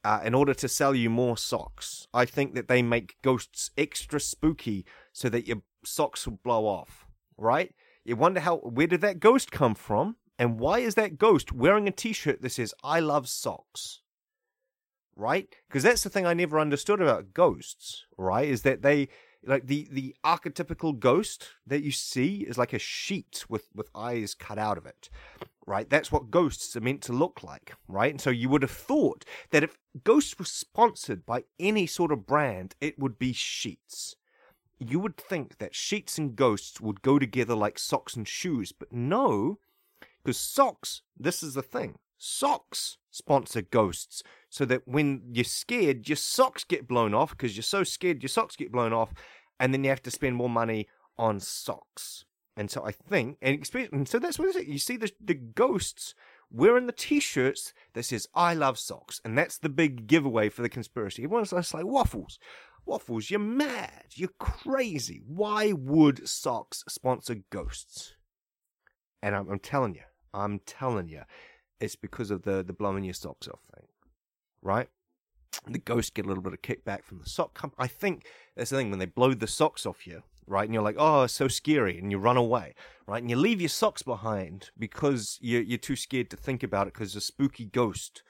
uh, 0.03 0.21
in 0.23 0.33
order 0.33 0.53
to 0.53 0.69
sell 0.69 0.95
you 0.95 1.09
more 1.09 1.37
socks. 1.37 2.07
I 2.13 2.25
think 2.25 2.55
that 2.55 2.67
they 2.67 2.81
make 2.81 3.17
ghosts 3.21 3.71
extra 3.77 4.19
spooky 4.19 4.85
so 5.11 5.27
that 5.29 5.47
your 5.47 5.57
socks 5.83 6.25
will 6.25 6.39
blow 6.43 6.65
off, 6.65 7.05
right? 7.37 7.73
You 8.05 8.15
wonder 8.15 8.39
how 8.39 8.57
where 8.57 8.87
did 8.87 9.01
that 9.01 9.19
ghost 9.19 9.51
come 9.51 9.75
from? 9.75 10.15
And 10.39 10.59
why 10.59 10.79
is 10.79 10.95
that 10.95 11.17
ghost 11.17 11.51
wearing 11.51 11.87
a 11.87 11.91
t-shirt 11.91 12.41
that 12.41 12.51
says 12.51 12.73
I 12.83 12.99
love 12.99 13.27
socks? 13.27 14.01
Right? 15.15 15.53
Because 15.67 15.83
that's 15.83 16.03
the 16.03 16.09
thing 16.09 16.25
I 16.25 16.33
never 16.33 16.59
understood 16.59 17.01
about 17.01 17.33
ghosts, 17.33 18.05
right? 18.17 18.47
Is 18.47 18.61
that 18.61 18.83
they 18.83 19.09
like 19.47 19.67
the 19.67 19.87
the 19.91 20.15
archetypical 20.25 20.97
ghost 20.97 21.47
that 21.65 21.83
you 21.83 21.91
see 21.91 22.45
is 22.47 22.57
like 22.57 22.73
a 22.73 22.79
sheet 22.79 23.45
with 23.49 23.69
with 23.73 23.89
eyes 23.95 24.33
cut 24.33 24.59
out 24.59 24.77
of 24.77 24.85
it 24.85 25.09
right? 25.65 25.89
That's 25.89 26.13
what 26.13 26.31
ghosts 26.31 26.77
are 26.77 26.81
meant 26.81 27.01
to 27.03 27.13
look 27.13 27.43
like 27.43 27.73
right? 27.87 28.11
And 28.11 28.21
so 28.21 28.29
you 28.29 28.49
would 28.49 28.61
have 28.61 28.71
thought 28.71 29.25
that 29.51 29.63
if 29.63 29.77
ghosts 30.03 30.37
were 30.37 30.45
sponsored 30.45 31.25
by 31.25 31.43
any 31.59 31.87
sort 31.87 32.11
of 32.11 32.27
brand 32.27 32.75
it 32.81 32.99
would 32.99 33.17
be 33.17 33.33
sheets. 33.33 34.15
You 34.79 34.99
would 34.99 35.17
think 35.17 35.57
that 35.57 35.73
sheets 35.73 36.19
and 36.19 36.35
ghosts 36.35 36.79
would 36.79 37.01
go 37.01 37.17
together 37.17 37.55
like 37.55 37.79
socks 37.79 38.15
and 38.15 38.27
shoes 38.27 38.71
but 38.71 38.91
no 38.91 39.59
because 40.23 40.39
socks 40.39 41.01
this 41.17 41.41
is 41.41 41.53
the 41.53 41.63
thing 41.63 41.95
socks 42.17 42.97
sponsor 43.11 43.61
ghosts 43.61 44.23
so 44.49 44.65
that 44.65 44.87
when 44.87 45.21
you're 45.31 45.43
scared, 45.43 46.07
your 46.07 46.15
socks 46.15 46.63
get 46.63 46.87
blown 46.87 47.13
off 47.13 47.31
because 47.31 47.55
you're 47.55 47.63
so 47.63 47.83
scared 47.83 48.23
your 48.23 48.29
socks 48.29 48.55
get 48.55 48.71
blown 48.71 48.93
off, 48.93 49.13
and 49.59 49.73
then 49.73 49.83
you 49.83 49.89
have 49.89 50.03
to 50.03 50.11
spend 50.11 50.35
more 50.35 50.49
money 50.49 50.87
on 51.17 51.39
socks. 51.39 52.25
And 52.55 52.71
so 52.71 52.83
I 52.85 52.91
think, 52.91 53.37
and, 53.41 53.69
and 53.91 54.07
so 54.07 54.17
that's 54.17 54.39
what 54.39 54.55
it. 54.55 54.67
You 54.67 54.79
see 54.79 54.97
the 54.97 55.11
the 55.23 55.35
ghosts 55.35 56.15
wearing 56.49 56.87
the 56.87 56.91
t-shirts 56.91 57.73
that 57.93 58.03
says 58.03 58.27
"I 58.33 58.55
love 58.55 58.79
socks," 58.79 59.21
and 59.23 59.37
that's 59.37 59.59
the 59.59 59.69
big 59.69 60.07
giveaway 60.07 60.49
for 60.49 60.63
the 60.63 60.69
conspiracy. 60.69 61.23
Everyone's 61.23 61.51
just 61.51 61.73
like 61.73 61.85
waffles. 61.85 62.39
Waffles, 62.85 63.29
you're 63.29 63.39
mad. 63.39 64.05
You're 64.15 64.29
crazy. 64.39 65.21
Why 65.27 65.73
would 65.73 66.27
socks 66.27 66.83
sponsor 66.87 67.35
ghosts? 67.51 68.15
And 69.21 69.35
I'm, 69.35 69.49
I'm 69.49 69.59
telling 69.59 69.93
you, 69.93 70.03
I'm 70.33 70.59
telling 70.59 71.09
you, 71.09 71.23
it's 71.79 71.95
because 71.95 72.31
of 72.31 72.41
the 72.41 72.63
the 72.63 72.73
blowing 72.73 73.03
your 73.03 73.13
socks 73.13 73.47
off 73.47 73.61
thing, 73.75 73.87
right? 74.61 74.89
The 75.65 75.79
ghosts 75.79 76.11
get 76.11 76.25
a 76.25 76.27
little 76.27 76.43
bit 76.43 76.53
of 76.53 76.61
kickback 76.61 77.03
from 77.03 77.19
the 77.19 77.29
sock 77.29 77.53
company. 77.53 77.83
I 77.83 77.87
think 77.87 78.25
that's 78.55 78.69
the 78.69 78.77
thing 78.77 78.89
when 78.89 78.99
they 78.99 79.05
blow 79.05 79.33
the 79.33 79.47
socks 79.47 79.85
off 79.85 80.07
you, 80.07 80.23
right? 80.45 80.65
And 80.65 80.73
you're 80.73 80.83
like, 80.83 80.95
oh, 80.97 81.23
it's 81.23 81.33
so 81.33 81.47
scary, 81.47 81.97
and 81.97 82.11
you 82.11 82.17
run 82.17 82.37
away, 82.37 82.73
right? 83.05 83.21
And 83.21 83.29
you 83.29 83.35
leave 83.35 83.61
your 83.61 83.69
socks 83.69 84.01
behind 84.01 84.69
because 84.77 85.37
you're 85.41 85.61
you're 85.61 85.77
too 85.77 85.95
scared 85.95 86.29
to 86.29 86.37
think 86.37 86.63
about 86.63 86.87
it 86.87 86.93
because 86.93 87.15
a 87.15 87.21
spooky 87.21 87.65
ghost, 87.65 88.23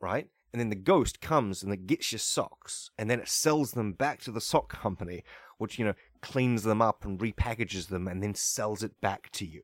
right? 0.00 0.28
And 0.52 0.60
then 0.60 0.70
the 0.70 0.76
ghost 0.76 1.20
comes 1.20 1.62
and 1.62 1.72
it 1.72 1.86
gets 1.86 2.12
your 2.12 2.18
socks, 2.18 2.90
and 2.98 3.10
then 3.10 3.20
it 3.20 3.28
sells 3.28 3.72
them 3.72 3.92
back 3.92 4.20
to 4.22 4.30
the 4.30 4.40
sock 4.40 4.68
company, 4.68 5.24
which 5.58 5.78
you 5.78 5.84
know 5.84 5.94
cleans 6.20 6.62
them 6.62 6.82
up 6.82 7.04
and 7.04 7.18
repackages 7.18 7.88
them, 7.88 8.06
and 8.08 8.22
then 8.22 8.34
sells 8.34 8.82
it 8.82 9.00
back 9.00 9.30
to 9.32 9.46
you. 9.46 9.62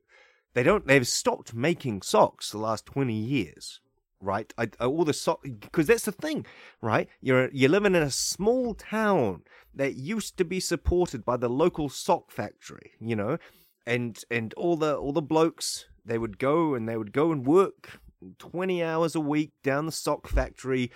They 0.53 0.63
don't. 0.63 0.85
They've 0.85 1.07
stopped 1.07 1.53
making 1.53 2.01
socks 2.03 2.51
the 2.51 2.59
last 2.59 2.85
twenty 2.85 3.15
years, 3.15 3.79
right? 4.23 4.51
I, 4.57 4.69
uh, 4.79 4.87
all 4.87 5.05
the 5.05 5.13
sock 5.13 5.41
because 5.43 5.87
that's 5.87 6.05
the 6.05 6.11
thing, 6.11 6.45
right? 6.81 7.07
You're 7.21 7.49
you're 7.51 7.69
living 7.69 7.95
in 7.95 8.01
a 8.01 8.11
small 8.11 8.73
town 8.73 9.43
that 9.75 9.95
used 9.95 10.37
to 10.37 10.45
be 10.45 10.59
supported 10.59 11.25
by 11.25 11.37
the 11.37 11.49
local 11.49 11.89
sock 11.89 12.31
factory, 12.31 12.91
you 12.99 13.15
know, 13.15 13.37
and 13.85 14.23
and 14.31 14.53
all 14.55 14.77
the 14.77 14.95
all 14.95 15.13
the 15.13 15.21
blokes 15.21 15.85
they 16.05 16.17
would 16.17 16.37
go 16.37 16.73
and 16.73 16.87
they 16.87 16.97
would 16.97 17.13
go 17.13 17.31
and 17.31 17.45
work 17.45 17.99
twenty 18.39 18.83
hours 18.83 19.15
a 19.15 19.19
week 19.19 19.51
down 19.63 19.85
the 19.85 19.91
sock 19.91 20.27
factory. 20.27 20.91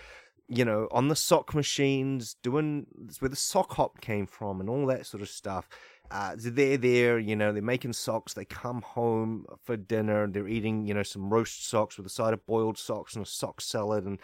You 0.49 0.63
know, 0.63 0.87
on 0.91 1.09
the 1.09 1.15
sock 1.15 1.53
machines, 1.53 2.37
doing 2.41 2.87
where 3.19 3.27
the 3.27 3.35
sock 3.35 3.73
hop 3.73 3.99
came 3.99 4.25
from, 4.25 4.61
and 4.61 4.69
all 4.69 4.85
that 4.85 5.05
sort 5.05 5.21
of 5.21 5.27
stuff 5.27 5.67
uh, 6.09 6.35
they're 6.37 6.77
there, 6.77 7.19
you 7.19 7.35
know, 7.35 7.51
they're 7.51 7.61
making 7.61 7.93
socks. 7.93 8.33
They 8.33 8.45
come 8.45 8.81
home 8.81 9.45
for 9.63 9.75
dinner. 9.75 10.27
They're 10.27 10.47
eating, 10.47 10.85
you 10.85 10.93
know, 10.93 11.03
some 11.03 11.29
roast 11.29 11.67
socks 11.67 11.97
with 11.97 12.05
a 12.05 12.09
side 12.09 12.33
of 12.33 12.45
boiled 12.45 12.77
socks 12.77 13.15
and 13.15 13.25
a 13.25 13.29
sock 13.29 13.61
salad, 13.61 14.05
and 14.05 14.19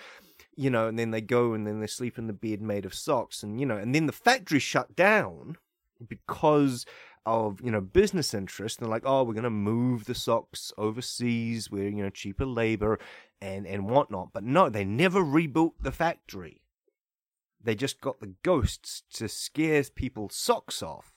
you 0.55 0.69
know, 0.69 0.87
and 0.87 0.97
then 0.97 1.11
they 1.11 1.21
go 1.21 1.53
and 1.53 1.65
then 1.65 1.79
they 1.79 1.87
sleep 1.87 2.17
in 2.17 2.27
the 2.27 2.33
bed 2.33 2.61
made 2.61 2.85
of 2.85 2.93
socks, 2.93 3.43
and 3.43 3.59
you 3.59 3.65
know, 3.65 3.77
and 3.77 3.93
then 3.93 4.05
the 4.05 4.13
factory 4.13 4.59
shut 4.59 4.95
down 4.95 5.57
because 6.07 6.85
of 7.25 7.59
you 7.61 7.71
know 7.71 7.81
business 7.81 8.33
interest. 8.33 8.79
They're 8.79 8.89
like, 8.89 9.03
oh, 9.05 9.23
we're 9.23 9.33
going 9.33 9.43
to 9.43 9.49
move 9.49 10.05
the 10.05 10.15
socks 10.15 10.71
overseas 10.77 11.69
where 11.69 11.87
you 11.87 12.03
know 12.03 12.09
cheaper 12.09 12.45
labor 12.45 12.99
and 13.41 13.67
and 13.67 13.89
whatnot. 13.89 14.29
But 14.33 14.43
no, 14.43 14.69
they 14.69 14.85
never 14.85 15.21
rebuilt 15.21 15.81
the 15.81 15.91
factory. 15.91 16.61
They 17.61 17.75
just 17.75 18.01
got 18.01 18.19
the 18.19 18.33
ghosts 18.43 19.03
to 19.13 19.27
scare 19.27 19.83
people's 19.95 20.35
socks 20.35 20.83
off 20.83 21.13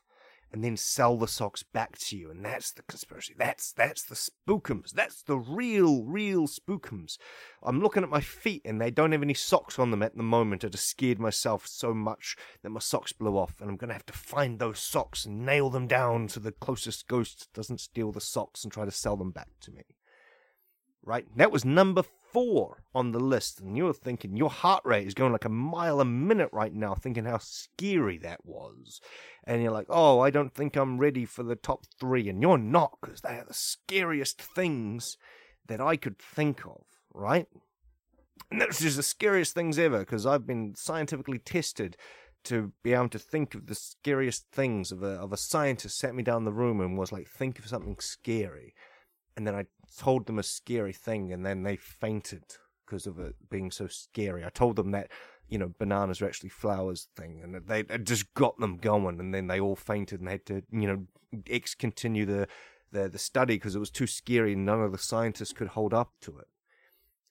and 0.52 0.62
then 0.62 0.76
sell 0.76 1.16
the 1.16 1.28
socks 1.28 1.62
back 1.62 1.98
to 1.98 2.16
you. 2.16 2.30
And 2.30 2.44
that's 2.44 2.72
the 2.72 2.82
conspiracy. 2.82 3.34
That's 3.36 3.72
that's 3.72 4.04
the 4.04 4.14
spookums. 4.14 4.92
That's 4.92 5.22
the 5.22 5.38
real, 5.38 6.04
real 6.04 6.46
spookums. 6.46 7.18
I'm 7.62 7.80
looking 7.80 8.02
at 8.02 8.08
my 8.08 8.20
feet 8.20 8.62
and 8.64 8.80
they 8.80 8.90
don't 8.90 9.12
have 9.12 9.22
any 9.22 9.34
socks 9.34 9.78
on 9.78 9.90
them 9.90 10.02
at 10.02 10.16
the 10.16 10.22
moment. 10.22 10.64
I 10.64 10.68
just 10.68 10.88
scared 10.88 11.18
myself 11.18 11.66
so 11.66 11.92
much 11.92 12.36
that 12.62 12.70
my 12.70 12.80
socks 12.80 13.12
blew 13.12 13.36
off. 13.36 13.60
And 13.60 13.70
I'm 13.70 13.76
gonna 13.76 13.92
have 13.92 14.06
to 14.06 14.12
find 14.12 14.58
those 14.58 14.78
socks 14.78 15.24
and 15.24 15.44
nail 15.44 15.70
them 15.70 15.86
down 15.86 16.28
so 16.28 16.40
the 16.40 16.52
closest 16.52 17.08
ghost 17.08 17.48
doesn't 17.52 17.80
steal 17.80 18.12
the 18.12 18.20
socks 18.20 18.64
and 18.64 18.72
try 18.72 18.84
to 18.84 18.90
sell 18.90 19.16
them 19.16 19.30
back 19.30 19.48
to 19.62 19.72
me. 19.72 19.82
Right? 21.06 21.24
That 21.36 21.52
was 21.52 21.64
number 21.64 22.02
four 22.32 22.82
on 22.92 23.12
the 23.12 23.20
list, 23.20 23.60
and 23.60 23.76
you're 23.76 23.94
thinking 23.94 24.36
your 24.36 24.50
heart 24.50 24.82
rate 24.84 25.06
is 25.06 25.14
going 25.14 25.30
like 25.30 25.44
a 25.44 25.48
mile 25.48 26.00
a 26.00 26.04
minute 26.04 26.50
right 26.52 26.74
now, 26.74 26.96
thinking 26.96 27.24
how 27.24 27.38
scary 27.38 28.18
that 28.18 28.44
was. 28.44 29.00
And 29.44 29.62
you're 29.62 29.70
like, 29.70 29.86
oh, 29.88 30.18
I 30.18 30.30
don't 30.30 30.52
think 30.52 30.74
I'm 30.74 30.98
ready 30.98 31.24
for 31.24 31.44
the 31.44 31.54
top 31.54 31.86
three. 32.00 32.28
And 32.28 32.42
you're 32.42 32.58
not, 32.58 32.98
because 33.00 33.20
they 33.20 33.38
are 33.38 33.44
the 33.46 33.54
scariest 33.54 34.42
things 34.42 35.16
that 35.68 35.80
I 35.80 35.96
could 35.96 36.18
think 36.18 36.66
of, 36.66 36.82
right? 37.14 37.46
And 38.50 38.60
that's 38.60 38.80
just 38.80 38.96
the 38.96 39.04
scariest 39.04 39.54
things 39.54 39.78
ever, 39.78 40.00
because 40.00 40.26
I've 40.26 40.46
been 40.46 40.74
scientifically 40.76 41.38
tested 41.38 41.96
to 42.44 42.72
be 42.82 42.92
able 42.92 43.10
to 43.10 43.18
think 43.18 43.54
of 43.54 43.66
the 43.66 43.76
scariest 43.76 44.46
things 44.50 44.90
of 44.90 45.04
a 45.04 45.14
of 45.20 45.32
a 45.32 45.36
scientist 45.36 45.98
sat 45.98 46.14
me 46.14 46.24
down 46.24 46.44
the 46.44 46.52
room 46.52 46.80
and 46.80 46.98
was 46.98 47.12
like, 47.12 47.28
think 47.28 47.60
of 47.60 47.66
something 47.66 47.96
scary 48.00 48.74
and 49.36 49.46
then 49.46 49.54
I 49.54 49.66
told 49.98 50.26
them 50.26 50.38
a 50.38 50.42
scary 50.42 50.92
thing, 50.92 51.32
and 51.32 51.44
then 51.44 51.62
they 51.62 51.76
fainted 51.76 52.44
because 52.86 53.06
of 53.06 53.18
it 53.18 53.34
being 53.50 53.70
so 53.70 53.86
scary. 53.86 54.44
I 54.44 54.48
told 54.48 54.76
them 54.76 54.92
that 54.92 55.10
you 55.48 55.58
know 55.58 55.74
bananas 55.78 56.20
are 56.22 56.26
actually 56.26 56.50
flowers 56.50 57.08
thing, 57.16 57.40
and 57.42 57.54
they 57.66 57.80
it 57.80 58.04
just 58.04 58.32
got 58.34 58.58
them 58.58 58.78
going, 58.78 59.20
and 59.20 59.34
then 59.34 59.46
they 59.46 59.60
all 59.60 59.76
fainted 59.76 60.20
and 60.20 60.28
they 60.28 60.32
had 60.32 60.46
to 60.46 60.62
you 60.70 60.86
know 60.86 61.06
ex 61.50 61.74
continue 61.74 62.24
the 62.24 62.48
the 62.92 63.08
the 63.08 63.18
study 63.18 63.56
because 63.56 63.74
it 63.74 63.80
was 63.80 63.90
too 63.90 64.06
scary, 64.06 64.54
and 64.54 64.64
none 64.64 64.80
of 64.80 64.92
the 64.92 64.98
scientists 64.98 65.52
could 65.52 65.68
hold 65.68 65.92
up 65.92 66.12
to 66.22 66.38
it. 66.38 66.48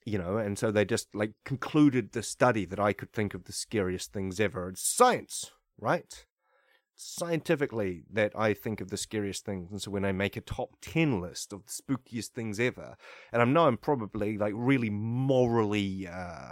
You 0.05 0.19
know, 0.19 0.37
and 0.37 0.57
so 0.59 0.69
they 0.69 0.85
just 0.85 1.13
like 1.15 1.33
concluded 1.45 2.11
the 2.11 2.21
study 2.21 2.65
that 2.65 2.79
I 2.79 2.93
could 2.93 3.11
think 3.11 3.33
of 3.33 3.45
the 3.45 3.53
scariest 3.53 4.13
things 4.13 4.39
ever. 4.39 4.69
It's 4.69 4.87
science, 4.87 5.51
right? 5.79 6.25
Scientifically 6.95 8.03
that 8.11 8.31
I 8.35 8.53
think 8.53 8.81
of 8.81 8.89
the 8.89 8.97
scariest 8.97 9.45
things. 9.45 9.71
And 9.71 9.81
so 9.81 9.91
when 9.91 10.05
I 10.05 10.11
make 10.11 10.37
a 10.37 10.41
top 10.41 10.77
10 10.81 11.21
list 11.21 11.53
of 11.53 11.63
the 11.65 11.71
spookiest 11.71 12.29
things 12.29 12.59
ever, 12.59 12.95
and 13.31 13.41
I 13.41 13.45
know 13.45 13.67
I'm 13.67 13.77
probably 13.77 14.37
like 14.37 14.53
really 14.55 14.89
morally, 14.89 16.07
uh, 16.07 16.51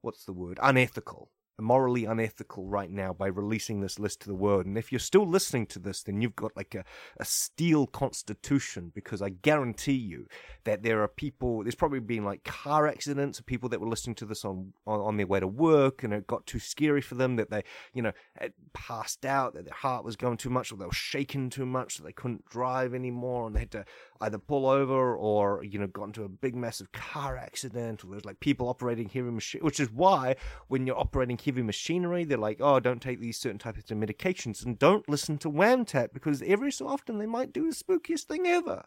what's 0.00 0.24
the 0.24 0.32
word? 0.32 0.58
Unethical, 0.62 1.30
morally 1.60 2.04
unethical 2.04 2.66
right 2.66 2.90
now 2.90 3.12
by 3.12 3.26
releasing 3.26 3.80
this 3.80 3.98
list 3.98 4.20
to 4.20 4.28
the 4.28 4.34
world. 4.34 4.66
And 4.66 4.78
if 4.78 4.90
you're 4.90 4.98
still 4.98 5.26
listening 5.26 5.66
to 5.66 5.78
this, 5.78 6.02
then 6.02 6.20
you've 6.20 6.36
got 6.36 6.56
like 6.56 6.74
a, 6.74 6.84
a 7.18 7.24
steel 7.24 7.86
constitution 7.86 8.92
because 8.94 9.22
I 9.22 9.30
guarantee 9.30 9.92
you 9.92 10.26
that 10.64 10.82
there 10.82 11.02
are 11.02 11.08
people, 11.08 11.62
there's 11.62 11.74
probably 11.74 12.00
been 12.00 12.24
like 12.24 12.44
car 12.44 12.86
accidents 12.86 13.38
of 13.38 13.46
people 13.46 13.68
that 13.70 13.80
were 13.80 13.88
listening 13.88 14.16
to 14.16 14.26
this 14.26 14.44
on, 14.44 14.72
on, 14.86 15.00
on 15.00 15.16
their 15.16 15.26
way 15.26 15.40
to 15.40 15.46
work 15.46 16.02
and 16.02 16.12
it 16.12 16.26
got 16.26 16.46
too 16.46 16.58
scary 16.58 17.00
for 17.00 17.14
them 17.14 17.36
that 17.36 17.50
they, 17.50 17.62
you 17.92 18.02
know, 18.02 18.12
passed 18.72 19.24
out, 19.24 19.54
that 19.54 19.64
their 19.64 19.74
heart 19.74 20.04
was 20.04 20.16
going 20.16 20.36
too 20.36 20.50
much 20.50 20.72
or 20.72 20.76
they 20.76 20.86
were 20.86 20.92
shaking 20.92 21.50
too 21.50 21.66
much, 21.66 21.96
that 21.96 22.04
they 22.04 22.12
couldn't 22.12 22.44
drive 22.46 22.94
anymore 22.94 23.46
and 23.46 23.56
they 23.56 23.60
had 23.60 23.70
to 23.70 23.84
either 24.22 24.38
pull 24.38 24.66
over 24.66 25.16
or, 25.16 25.64
you 25.64 25.78
know, 25.78 25.86
got 25.86 26.04
into 26.04 26.24
a 26.24 26.28
big 26.28 26.54
massive 26.54 26.92
car 26.92 27.36
accident 27.36 28.04
or 28.04 28.08
there's 28.08 28.24
like 28.24 28.40
people 28.40 28.68
operating 28.68 29.08
heavy 29.08 29.30
machine, 29.30 29.60
which 29.62 29.80
is 29.80 29.90
why 29.90 30.36
when 30.68 30.86
you're 30.86 30.98
operating 30.98 31.38
heavy 31.38 31.62
machinery, 31.62 32.24
they're 32.24 32.38
like, 32.38 32.58
oh, 32.60 32.80
don't 32.80 33.02
take 33.02 33.20
these 33.20 33.38
certain 33.38 33.58
types 33.58 33.90
of 33.90 33.98
medications 33.98 34.64
and 34.64 34.78
don't 34.78 35.08
listen 35.08 35.38
to 35.38 35.50
WAMTAT 35.50 36.12
because 36.12 36.40
every 36.42 36.70
so 36.70 36.86
often 36.86 37.18
they 37.18 37.26
might 37.26 37.52
do 37.52 37.68
the 37.68 37.74
spookiest 37.74 38.22
thing 38.22 38.46
ever. 38.46 38.84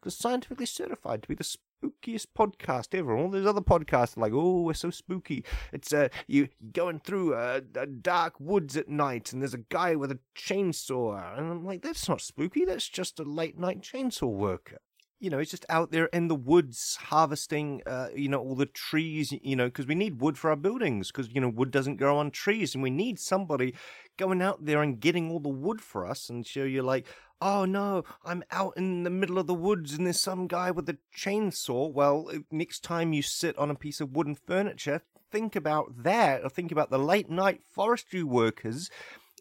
Because 0.00 0.16
scientifically 0.16 0.66
certified 0.66 1.22
to 1.22 1.28
be 1.28 1.34
the 1.34 1.44
spookiest 1.82 2.26
podcast 2.36 2.94
ever. 2.96 3.16
All 3.16 3.30
those 3.30 3.46
other 3.46 3.60
podcasts 3.60 4.16
are 4.16 4.20
like, 4.20 4.32
oh, 4.32 4.62
we're 4.62 4.74
so 4.74 4.90
spooky. 4.90 5.44
It's 5.72 5.92
uh, 5.92 6.08
you 6.26 6.48
going 6.72 7.00
through 7.00 7.34
a, 7.34 7.62
a 7.74 7.86
dark 7.86 8.34
woods 8.38 8.76
at 8.76 8.88
night, 8.88 9.32
and 9.32 9.42
there's 9.42 9.54
a 9.54 9.58
guy 9.58 9.96
with 9.96 10.12
a 10.12 10.18
chainsaw, 10.36 11.36
and 11.36 11.50
I'm 11.50 11.64
like, 11.64 11.82
that's 11.82 12.08
not 12.08 12.20
spooky. 12.20 12.64
That's 12.64 12.88
just 12.88 13.20
a 13.20 13.24
late 13.24 13.58
night 13.58 13.80
chainsaw 13.80 14.32
worker 14.32 14.78
you 15.18 15.30
know, 15.30 15.38
he's 15.38 15.50
just 15.50 15.64
out 15.68 15.92
there 15.92 16.06
in 16.06 16.28
the 16.28 16.34
woods 16.34 16.98
harvesting, 17.00 17.80
uh, 17.86 18.08
you 18.14 18.28
know, 18.28 18.38
all 18.38 18.54
the 18.54 18.66
trees, 18.66 19.32
you 19.42 19.56
know, 19.56 19.66
because 19.66 19.86
we 19.86 19.94
need 19.94 20.20
wood 20.20 20.36
for 20.36 20.50
our 20.50 20.56
buildings, 20.56 21.10
because, 21.10 21.30
you 21.32 21.40
know, 21.40 21.48
wood 21.48 21.70
doesn't 21.70 21.96
grow 21.96 22.18
on 22.18 22.30
trees. 22.30 22.74
And 22.74 22.82
we 22.82 22.90
need 22.90 23.18
somebody 23.18 23.74
going 24.18 24.42
out 24.42 24.64
there 24.64 24.82
and 24.82 25.00
getting 25.00 25.30
all 25.30 25.40
the 25.40 25.48
wood 25.48 25.80
for 25.80 26.06
us 26.06 26.28
and 26.28 26.46
show 26.46 26.64
you're 26.64 26.82
like, 26.82 27.06
oh 27.40 27.64
no, 27.64 28.04
I'm 28.24 28.42
out 28.50 28.74
in 28.76 29.02
the 29.02 29.10
middle 29.10 29.38
of 29.38 29.46
the 29.46 29.54
woods 29.54 29.94
and 29.94 30.06
there's 30.06 30.20
some 30.20 30.46
guy 30.46 30.70
with 30.70 30.88
a 30.88 30.98
chainsaw. 31.16 31.92
Well, 31.92 32.30
next 32.50 32.82
time 32.82 33.12
you 33.12 33.22
sit 33.22 33.56
on 33.58 33.70
a 33.70 33.74
piece 33.74 34.00
of 34.00 34.16
wooden 34.16 34.34
furniture, 34.34 35.02
think 35.30 35.56
about 35.56 36.02
that, 36.02 36.44
or 36.44 36.48
think 36.48 36.72
about 36.72 36.90
the 36.90 36.98
late 36.98 37.30
night 37.30 37.60
forestry 37.68 38.22
workers 38.22 38.90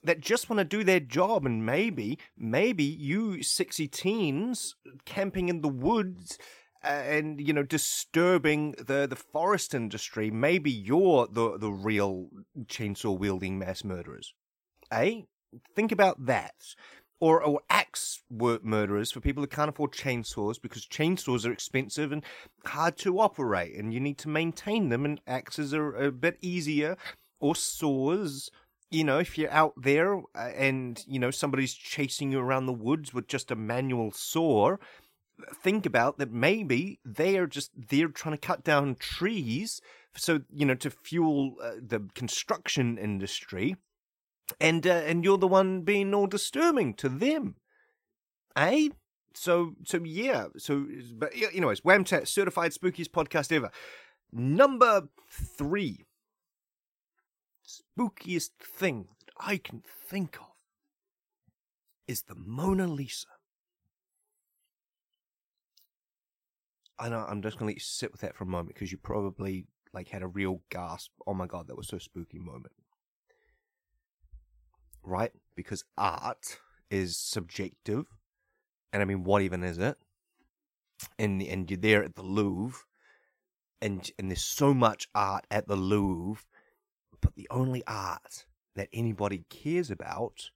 that 0.03 0.19
just 0.19 0.49
want 0.49 0.60
to 0.60 0.65
do 0.65 0.84
their 0.84 0.99
job 0.99 1.45
and 1.45 1.65
maybe 1.65 2.19
maybe 2.38 2.84
you 2.84 3.41
sexy 3.41 3.88
teens 3.88 4.75
camping 5.03 5.49
in 5.49 5.62
the 5.62 5.67
woods 5.67 6.38
uh, 6.84 6.88
and 6.88 7.41
you 7.41 7.51
know 7.51 7.63
disturbing 7.63 8.73
the 8.73 9.08
the 9.10 9.15
forest 9.15 9.73
industry 9.73 10.29
maybe 10.29 10.69
you're 10.69 11.27
the 11.27 11.58
the 11.58 11.71
real 11.71 12.27
chainsaw 12.65 13.17
wielding 13.17 13.58
mass 13.58 13.84
murderers. 13.84 14.34
Eh? 14.91 15.21
Think 15.73 15.91
about 15.91 16.25
that 16.25 16.53
or, 17.19 17.41
or 17.41 17.62
axe 17.69 18.21
work 18.30 18.63
murderers 18.63 19.12
for 19.12 19.21
people 19.21 19.41
who 19.41 19.47
can't 19.47 19.69
afford 19.69 19.91
chainsaws 19.91 20.62
because 20.62 20.86
chainsaws 20.86 21.47
are 21.47 21.51
expensive 21.51 22.12
and 22.12 22.23
hard 22.65 22.97
to 22.97 23.19
operate 23.19 23.75
and 23.75 23.93
you 23.93 23.99
need 23.99 24.17
to 24.17 24.30
maintain 24.30 24.89
them 24.89 25.06
and 25.06 25.21
axes 25.25 25.73
are 25.73 25.95
a 25.95 26.12
bit 26.12 26.38
easier 26.41 26.97
or 27.39 27.56
saws. 27.56 28.49
You 28.91 29.04
know, 29.04 29.19
if 29.19 29.38
you're 29.38 29.51
out 29.51 29.73
there 29.78 30.17
uh, 30.17 30.51
and, 30.56 31.04
you 31.08 31.19
know, 31.19 31.32
somebody's 31.32 31.73
chasing 31.73 32.32
you 32.32 32.39
around 32.39 32.65
the 32.65 32.73
woods 32.73 33.13
with 33.13 33.28
just 33.28 33.51
a 33.51 33.56
manual 33.56 34.12
saw, 34.12 34.78
think 35.54 35.86
about 35.86 36.17
that 36.17 36.32
maybe 36.32 36.99
they 37.04 37.38
are 37.38 37.47
just 37.47 37.71
they're 37.89 38.08
trying 38.08 38.34
to 38.36 38.47
cut 38.47 38.63
down 38.63 38.95
trees 38.95 39.82
so 40.15 40.41
you 40.49 40.65
know 40.65 40.75
to 40.75 40.89
fuel 40.89 41.56
uh, 41.62 41.71
the 41.86 42.08
construction 42.13 42.97
industry 42.97 43.75
and 44.60 44.86
uh, 44.86 44.91
and 44.91 45.23
you're 45.23 45.38
the 45.38 45.47
one 45.47 45.81
being 45.81 46.13
all 46.13 46.27
disturbing 46.27 46.93
to 46.93 47.10
them 47.10 47.55
eh 48.55 48.89
so 49.34 49.73
so 49.84 50.01
yeah 50.03 50.45
so 50.58 50.86
but 51.13 51.31
anyways 51.53 51.81
whamtat 51.81 52.27
certified 52.27 52.71
spookiest 52.71 53.10
podcast 53.10 53.51
ever 53.51 53.69
number 54.31 55.03
three 55.29 56.05
spookiest 57.65 58.51
thing 58.62 59.08
that 59.19 59.34
I 59.39 59.58
can 59.58 59.81
think 60.10 60.38
of 60.38 60.47
is 62.08 62.23
the 62.23 62.36
Mona 62.36 62.88
Lisa. 62.88 63.27
I 66.97 67.10
know 67.10 67.25
I'm 67.27 67.41
just 67.41 67.58
gonna 67.58 67.69
let 67.69 67.75
you 67.75 67.81
sit 67.81 68.12
with 68.12 68.21
that 68.21 68.36
for 68.36 68.45
a 68.45 68.47
moment 68.47 68.75
because 68.75 68.91
you 68.91 68.97
probably 68.97 69.67
like 69.93 70.10
had 70.10 70.21
a 70.21 70.27
real 70.27 70.62
gasp. 70.69 71.12
Oh 71.27 71.34
my 71.34 71.47
god, 71.47 71.67
that 71.67 71.75
was 71.77 71.88
so 71.88 71.97
spooky 71.97 72.39
moment. 72.39 72.73
Right? 75.06 75.32
Because 75.56 75.84
art 75.98 76.60
is 76.89 77.18
subjective. 77.18 78.06
And 78.91 79.02
I 79.02 79.06
mean 79.06 79.24
what 79.24 79.41
even 79.41 79.63
is 79.63 79.78
it? 79.78 79.98
And 81.20 81.41
and 81.41 81.70
you're 81.70 81.78
there 81.78 82.04
at 82.04 82.15
the 82.15 82.24
Louvre 82.24 82.82
and 83.82 84.10
and 84.18 84.30
there's 84.30 84.44
so 84.44 84.74
much 84.74 85.08
art 85.13 85.46
at 85.52 85.68
the 85.68 85.76
Louvre 85.76 86.44
but 87.22 87.36
the 87.36 87.48
only 87.50 87.84
art 87.88 88.46
that 88.76 88.89
anybody 88.94 89.46
cares 89.50 89.89
about 89.89 90.52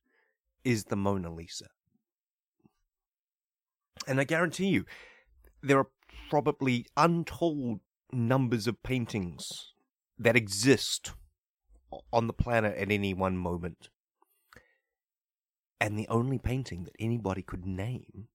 is 0.63 0.85
the 0.85 0.95
Mona 0.95 1.33
Lisa. 1.33 1.67
And 4.07 4.19
I 4.19 4.23
guarantee 4.23 4.67
you, 4.67 4.85
there 5.61 5.79
are 5.79 5.89
probably 6.29 6.85
untold 6.95 7.79
numbers 8.11 8.67
of 8.67 8.81
paintings 8.83 9.73
that 10.17 10.35
exist 10.35 11.13
on 12.13 12.27
the 12.27 12.33
planet 12.33 12.77
at 12.77 12.91
any 12.91 13.13
one 13.13 13.37
moment. 13.37 13.89
And 15.81 15.97
the 15.97 16.07
only 16.09 16.37
painting 16.37 16.83
that 16.83 16.95
anybody 16.99 17.41
could 17.41 17.65
name 17.65 18.27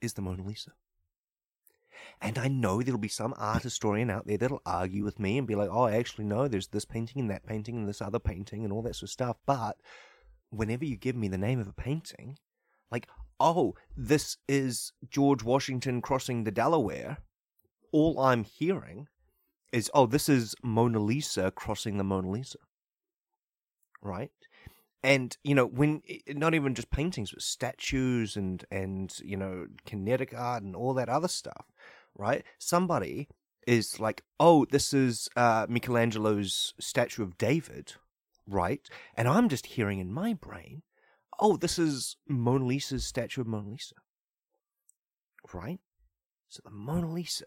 is 0.00 0.12
the 0.12 0.22
Mona 0.22 0.42
Lisa. 0.42 0.72
And 2.20 2.38
I 2.38 2.48
know 2.48 2.82
there'll 2.82 2.98
be 2.98 3.08
some 3.08 3.34
art 3.36 3.62
historian 3.62 4.10
out 4.10 4.26
there 4.26 4.38
that'll 4.38 4.62
argue 4.64 5.04
with 5.04 5.18
me 5.18 5.38
and 5.38 5.46
be 5.46 5.54
like, 5.54 5.70
oh, 5.70 5.88
actually, 5.88 6.24
no, 6.24 6.46
there's 6.46 6.68
this 6.68 6.84
painting 6.84 7.20
and 7.20 7.30
that 7.30 7.46
painting 7.46 7.76
and 7.76 7.88
this 7.88 8.02
other 8.02 8.18
painting 8.18 8.64
and 8.64 8.72
all 8.72 8.82
that 8.82 8.94
sort 8.94 9.04
of 9.04 9.10
stuff. 9.10 9.36
But 9.46 9.76
whenever 10.50 10.84
you 10.84 10.96
give 10.96 11.16
me 11.16 11.28
the 11.28 11.38
name 11.38 11.60
of 11.60 11.68
a 11.68 11.72
painting, 11.72 12.38
like, 12.90 13.08
oh, 13.40 13.74
this 13.96 14.36
is 14.48 14.92
George 15.08 15.42
Washington 15.42 16.00
crossing 16.00 16.44
the 16.44 16.50
Delaware, 16.50 17.18
all 17.92 18.20
I'm 18.20 18.44
hearing 18.44 19.08
is, 19.72 19.90
oh, 19.94 20.06
this 20.06 20.28
is 20.28 20.54
Mona 20.62 20.98
Lisa 20.98 21.50
crossing 21.50 21.98
the 21.98 22.04
Mona 22.04 22.30
Lisa. 22.30 22.58
Right? 24.02 24.30
And 25.02 25.36
you 25.44 25.54
know 25.54 25.66
when 25.66 26.02
not 26.28 26.54
even 26.54 26.74
just 26.74 26.90
paintings 26.90 27.30
but 27.30 27.42
statues 27.42 28.36
and 28.36 28.64
and 28.70 29.18
you 29.22 29.36
know 29.36 29.66
kinetic 29.86 30.34
art 30.36 30.62
and 30.62 30.74
all 30.74 30.94
that 30.94 31.08
other 31.08 31.28
stuff 31.28 31.66
right? 32.16 32.44
Somebody 32.58 33.28
is 33.66 34.00
like 34.00 34.22
oh 34.40 34.64
this 34.70 34.92
is 34.92 35.28
uh 35.36 35.66
michelangelo's 35.68 36.74
statue 36.80 37.22
of 37.22 37.38
david 37.38 37.94
right? 38.46 38.88
And 39.14 39.28
i'm 39.28 39.48
just 39.48 39.66
hearing 39.66 39.98
in 39.98 40.12
my 40.12 40.34
brain 40.34 40.82
oh 41.38 41.56
this 41.56 41.78
is 41.78 42.16
mona 42.26 42.64
lisa's 42.64 43.04
statue 43.04 43.42
of 43.42 43.46
mona 43.46 43.68
lisa 43.68 43.94
right? 45.52 45.80
So 46.48 46.62
the 46.64 46.70
mona 46.70 47.10
lisa 47.10 47.44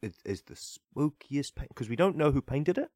is, 0.00 0.14
is 0.24 0.42
the 0.42 0.54
spookiest 0.54 1.52
because 1.68 1.88
we 1.88 1.96
don't 1.96 2.16
know 2.16 2.30
who 2.30 2.42
painted 2.42 2.78
it. 2.78 2.90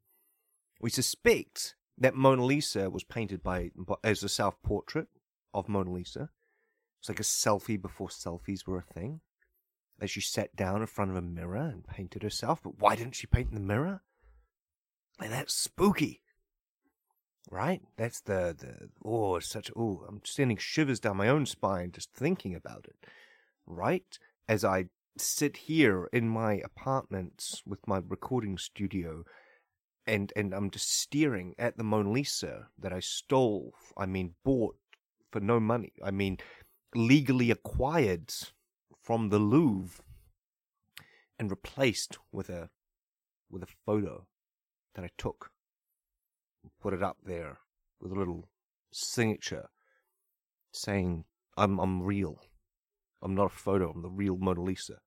We 0.81 0.91
suspect 0.91 1.75
that 1.99 2.15
Mona 2.15 2.45
Lisa 2.45 2.91
was 2.91 3.05
painted 3.05 3.43
by 3.43 3.71
as 4.05 4.23
a 4.23 4.29
self 4.29 4.61
portrait 4.63 5.09
of 5.55 5.69
Mona 5.69 5.91
Lisa. 5.91 6.31
It's 7.01 7.09
like 7.09 7.21
a 7.21 7.23
selfie 7.23 7.81
before 7.81 8.09
selfies 8.09 8.67
were 8.67 8.79
a 8.79 8.83
thing. 8.83 9.21
That 9.99 10.11
she 10.11 10.21
sat 10.21 10.55
down 10.55 10.83
in 10.83 10.87
front 10.87 11.11
of 11.11 11.17
a 11.17 11.23
mirror 11.23 11.57
and 11.57 11.87
painted 11.87 12.23
herself. 12.23 12.61
But 12.63 12.79
why 12.79 12.97
didn't 12.97 13.15
she 13.15 13.27
paint 13.27 13.49
in 13.49 13.55
the 13.55 13.61
mirror? 13.61 14.03
And 15.19 15.33
that's 15.33 15.55
spooky. 15.55 16.23
Right? 17.51 17.81
That's 17.97 18.21
the, 18.21 18.55
the 18.59 18.91
oh, 19.03 19.39
such, 19.39 19.71
oh, 19.75 20.05
I'm 20.07 20.21
sending 20.25 20.59
shivers 20.59 21.01
down 21.01 21.17
my 21.17 21.29
own 21.29 21.47
spine 21.47 21.93
just 21.93 22.13
thinking 22.13 22.55
about 22.55 22.87
it. 22.89 22.97
Right? 23.67 24.19
As 24.49 24.65
I 24.65 24.87
sit 25.17 25.57
here 25.57 26.11
in 26.13 26.29
my 26.29 26.61
apartment 26.65 27.63
with 27.65 27.87
my 27.87 28.01
recording 28.07 28.59
studio 28.59 29.25
and 30.07 30.33
and 30.37 30.55
I'm 30.55 30.71
just 30.71 30.91
staring 30.91 31.55
at 31.59 31.77
the 31.77 31.85
Mona 31.85 32.11
Lisa 32.11 32.69
that 32.79 32.93
I 32.93 33.01
stole. 33.01 33.75
I 33.97 34.07
mean, 34.07 34.35
bought 34.45 34.77
for 35.31 35.41
no 35.41 35.59
money. 35.59 35.93
I 36.03 36.11
mean, 36.11 36.39
legally 36.95 37.51
acquired 37.51 38.33
from 39.03 39.29
the 39.29 39.39
Louvre 39.39 40.03
and 41.39 41.51
replaced 41.51 42.19
with 42.33 42.49
a 42.49 42.71
with 43.51 43.63
a 43.63 43.75
photo 43.85 44.27
that 44.95 45.05
I 45.05 45.11
took. 45.19 45.51
Put 46.81 46.95
it 46.95 47.03
up 47.03 47.19
there 47.25 47.59
with 48.01 48.13
a 48.13 48.19
little 48.19 48.49
signature 48.93 49.69
saying 50.73 51.25
I'm 51.57 51.79
I'm 51.79 52.03
real. 52.03 52.39
I'm 53.23 53.35
not 53.35 53.47
a 53.47 53.57
photo, 53.57 53.91
I'm 53.91 54.03
the 54.03 54.11
real 54.11 54.37
Mona 54.37 54.63
Lisa. 54.63 54.99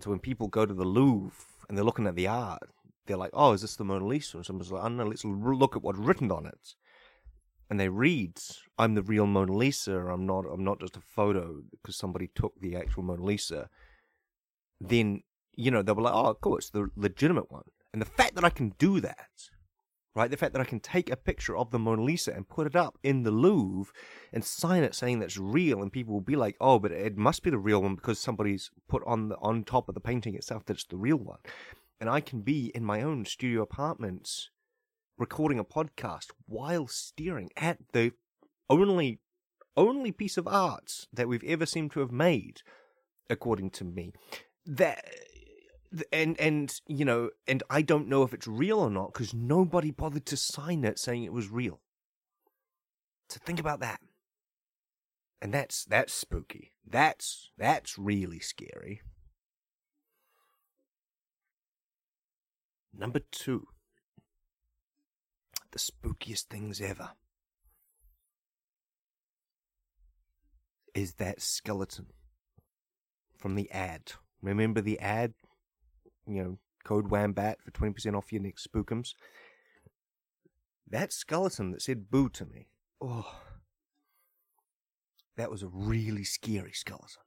So 0.00 0.10
when 0.10 0.18
people 0.18 0.48
go 0.48 0.64
to 0.64 0.74
the 0.74 0.84
Louvre 0.84 1.32
and 1.68 1.76
they're 1.76 1.84
looking 1.84 2.06
at 2.06 2.16
the 2.16 2.26
art, 2.26 2.68
they're 3.06 3.16
like, 3.16 3.32
"Oh, 3.32 3.52
is 3.52 3.62
this 3.62 3.76
the 3.76 3.84
Mona 3.84 4.06
Lisa?" 4.06 4.38
And 4.38 4.46
someone's 4.46 4.72
like, 4.72 4.82
"I 4.82 4.88
don't 4.88 4.96
know. 4.96 5.06
Let's 5.06 5.24
look 5.24 5.76
at 5.76 5.82
what's 5.82 5.98
written 5.98 6.30
on 6.30 6.46
it." 6.46 6.74
And 7.68 7.80
they 7.80 7.88
read, 7.88 8.38
"I'm 8.78 8.94
the 8.94 9.02
real 9.02 9.26
Mona 9.26 9.52
Lisa. 9.52 9.98
I'm 9.98 10.26
not. 10.26 10.44
I'm 10.46 10.64
not 10.64 10.80
just 10.80 10.96
a 10.96 11.00
photo 11.00 11.62
because 11.70 11.96
somebody 11.96 12.28
took 12.34 12.54
the 12.60 12.76
actual 12.76 13.02
Mona 13.02 13.24
Lisa." 13.24 13.70
Then 14.80 15.22
you 15.54 15.70
know 15.70 15.82
they'll 15.82 15.94
be 15.94 16.02
like, 16.02 16.14
"Oh, 16.14 16.34
cool, 16.34 16.58
it's 16.58 16.70
the 16.70 16.90
legitimate 16.96 17.50
one." 17.50 17.64
And 17.92 18.00
the 18.00 18.06
fact 18.06 18.34
that 18.36 18.44
I 18.44 18.50
can 18.50 18.74
do 18.78 19.00
that, 19.00 19.50
right? 20.14 20.30
The 20.30 20.36
fact 20.36 20.52
that 20.54 20.62
I 20.62 20.64
can 20.64 20.80
take 20.80 21.10
a 21.10 21.16
picture 21.16 21.56
of 21.56 21.70
the 21.70 21.78
Mona 21.78 22.02
Lisa 22.02 22.32
and 22.32 22.48
put 22.48 22.66
it 22.66 22.76
up 22.76 22.98
in 23.02 23.22
the 23.22 23.30
Louvre 23.30 23.92
and 24.32 24.44
sign 24.44 24.82
it 24.82 24.94
saying 24.94 25.18
that's 25.18 25.38
real, 25.38 25.82
and 25.82 25.92
people 25.92 26.14
will 26.14 26.20
be 26.20 26.36
like, 26.36 26.56
"Oh, 26.60 26.78
but 26.78 26.92
it 26.92 27.16
must 27.16 27.42
be 27.42 27.50
the 27.50 27.58
real 27.58 27.82
one 27.82 27.94
because 27.94 28.18
somebody's 28.18 28.70
put 28.88 29.02
on 29.06 29.28
the 29.28 29.36
on 29.38 29.64
top 29.64 29.88
of 29.88 29.94
the 29.94 30.00
painting 30.00 30.34
itself 30.34 30.64
that 30.66 30.74
it's 30.74 30.84
the 30.84 30.96
real 30.96 31.18
one." 31.18 31.38
And 32.02 32.10
I 32.10 32.20
can 32.20 32.40
be 32.40 32.72
in 32.74 32.84
my 32.84 33.00
own 33.00 33.24
studio 33.26 33.62
apartments 33.62 34.50
recording 35.16 35.60
a 35.60 35.64
podcast 35.64 36.32
while 36.46 36.88
staring 36.88 37.50
at 37.56 37.78
the 37.92 38.10
only 38.68 39.20
only 39.76 40.10
piece 40.10 40.36
of 40.36 40.48
art 40.48 41.06
that 41.12 41.28
we've 41.28 41.44
ever 41.44 41.64
seemed 41.64 41.92
to 41.92 42.00
have 42.00 42.10
made, 42.10 42.62
according 43.30 43.70
to 43.70 43.84
me. 43.84 44.12
That 44.66 45.04
and 46.12 46.36
and 46.40 46.80
you 46.88 47.04
know 47.04 47.30
and 47.46 47.62
i 47.70 47.82
don't 47.82 48.08
know 48.08 48.24
if 48.24 48.34
it's 48.34 48.48
real 48.48 48.80
or 48.80 48.90
not 48.90 49.12
because 49.12 49.32
nobody 49.32 49.92
bothered 49.92 50.26
to 50.26 50.36
sign 50.36 50.82
it 50.82 50.98
saying 50.98 51.22
it 51.22 51.32
was 51.32 51.50
real. 51.50 51.82
So 53.28 53.38
think 53.44 53.60
about 53.60 53.78
that. 53.78 54.00
And 55.40 55.54
that's 55.54 55.84
that's 55.84 56.12
spooky. 56.12 56.72
That's 56.84 57.52
that's 57.56 57.96
really 57.96 58.40
scary 58.40 59.02
number 62.96 63.20
two. 63.30 63.66
The 65.72 65.78
spookiest 65.78 66.44
things 66.44 66.80
ever. 66.80 67.10
Is 70.94 71.14
that 71.14 71.40
skeleton 71.40 72.06
from 73.42 73.54
the 73.56 73.70
ad. 73.70 74.12
Remember 74.42 74.80
the 74.80 74.98
ad? 75.00 75.34
You 76.26 76.42
know, 76.42 76.58
code 76.84 77.10
WAMBAT 77.10 77.56
for 77.60 77.70
20% 77.70 78.16
off 78.16 78.32
your 78.32 78.42
next 78.42 78.68
spookums. 78.70 79.14
That 80.88 81.12
skeleton 81.12 81.72
that 81.72 81.82
said 81.82 82.10
boo 82.10 82.28
to 82.30 82.44
me, 82.44 82.68
oh, 83.00 83.34
that 85.36 85.50
was 85.50 85.62
a 85.62 85.68
really 85.68 86.24
scary 86.24 86.72
skeleton. 86.72 87.22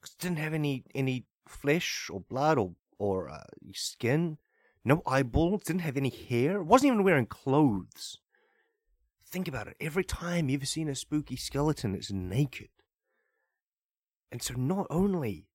Cause 0.00 0.14
it 0.18 0.22
didn't 0.22 0.38
have 0.38 0.54
any, 0.54 0.84
any 0.94 1.26
flesh 1.48 2.08
or 2.12 2.20
blood 2.20 2.58
or, 2.58 2.72
or 3.04 3.28
uh, 3.28 3.44
skin, 3.74 4.38
no 4.84 5.02
eyeballs, 5.06 5.64
didn't 5.64 5.82
have 5.82 5.96
any 5.96 6.08
hair, 6.08 6.62
wasn't 6.62 6.88
even 6.92 7.04
wearing 7.04 7.26
clothes. 7.26 8.18
Think 9.26 9.46
about 9.46 9.68
it. 9.68 9.76
Every 9.80 10.04
time 10.04 10.48
you've 10.48 10.66
seen 10.68 10.88
a 10.88 10.94
spooky 10.94 11.36
skeleton, 11.36 11.94
it's 11.94 12.10
naked. 12.10 12.68
And 14.32 14.42
so 14.42 14.54
not 14.54 14.86
only 14.90 15.48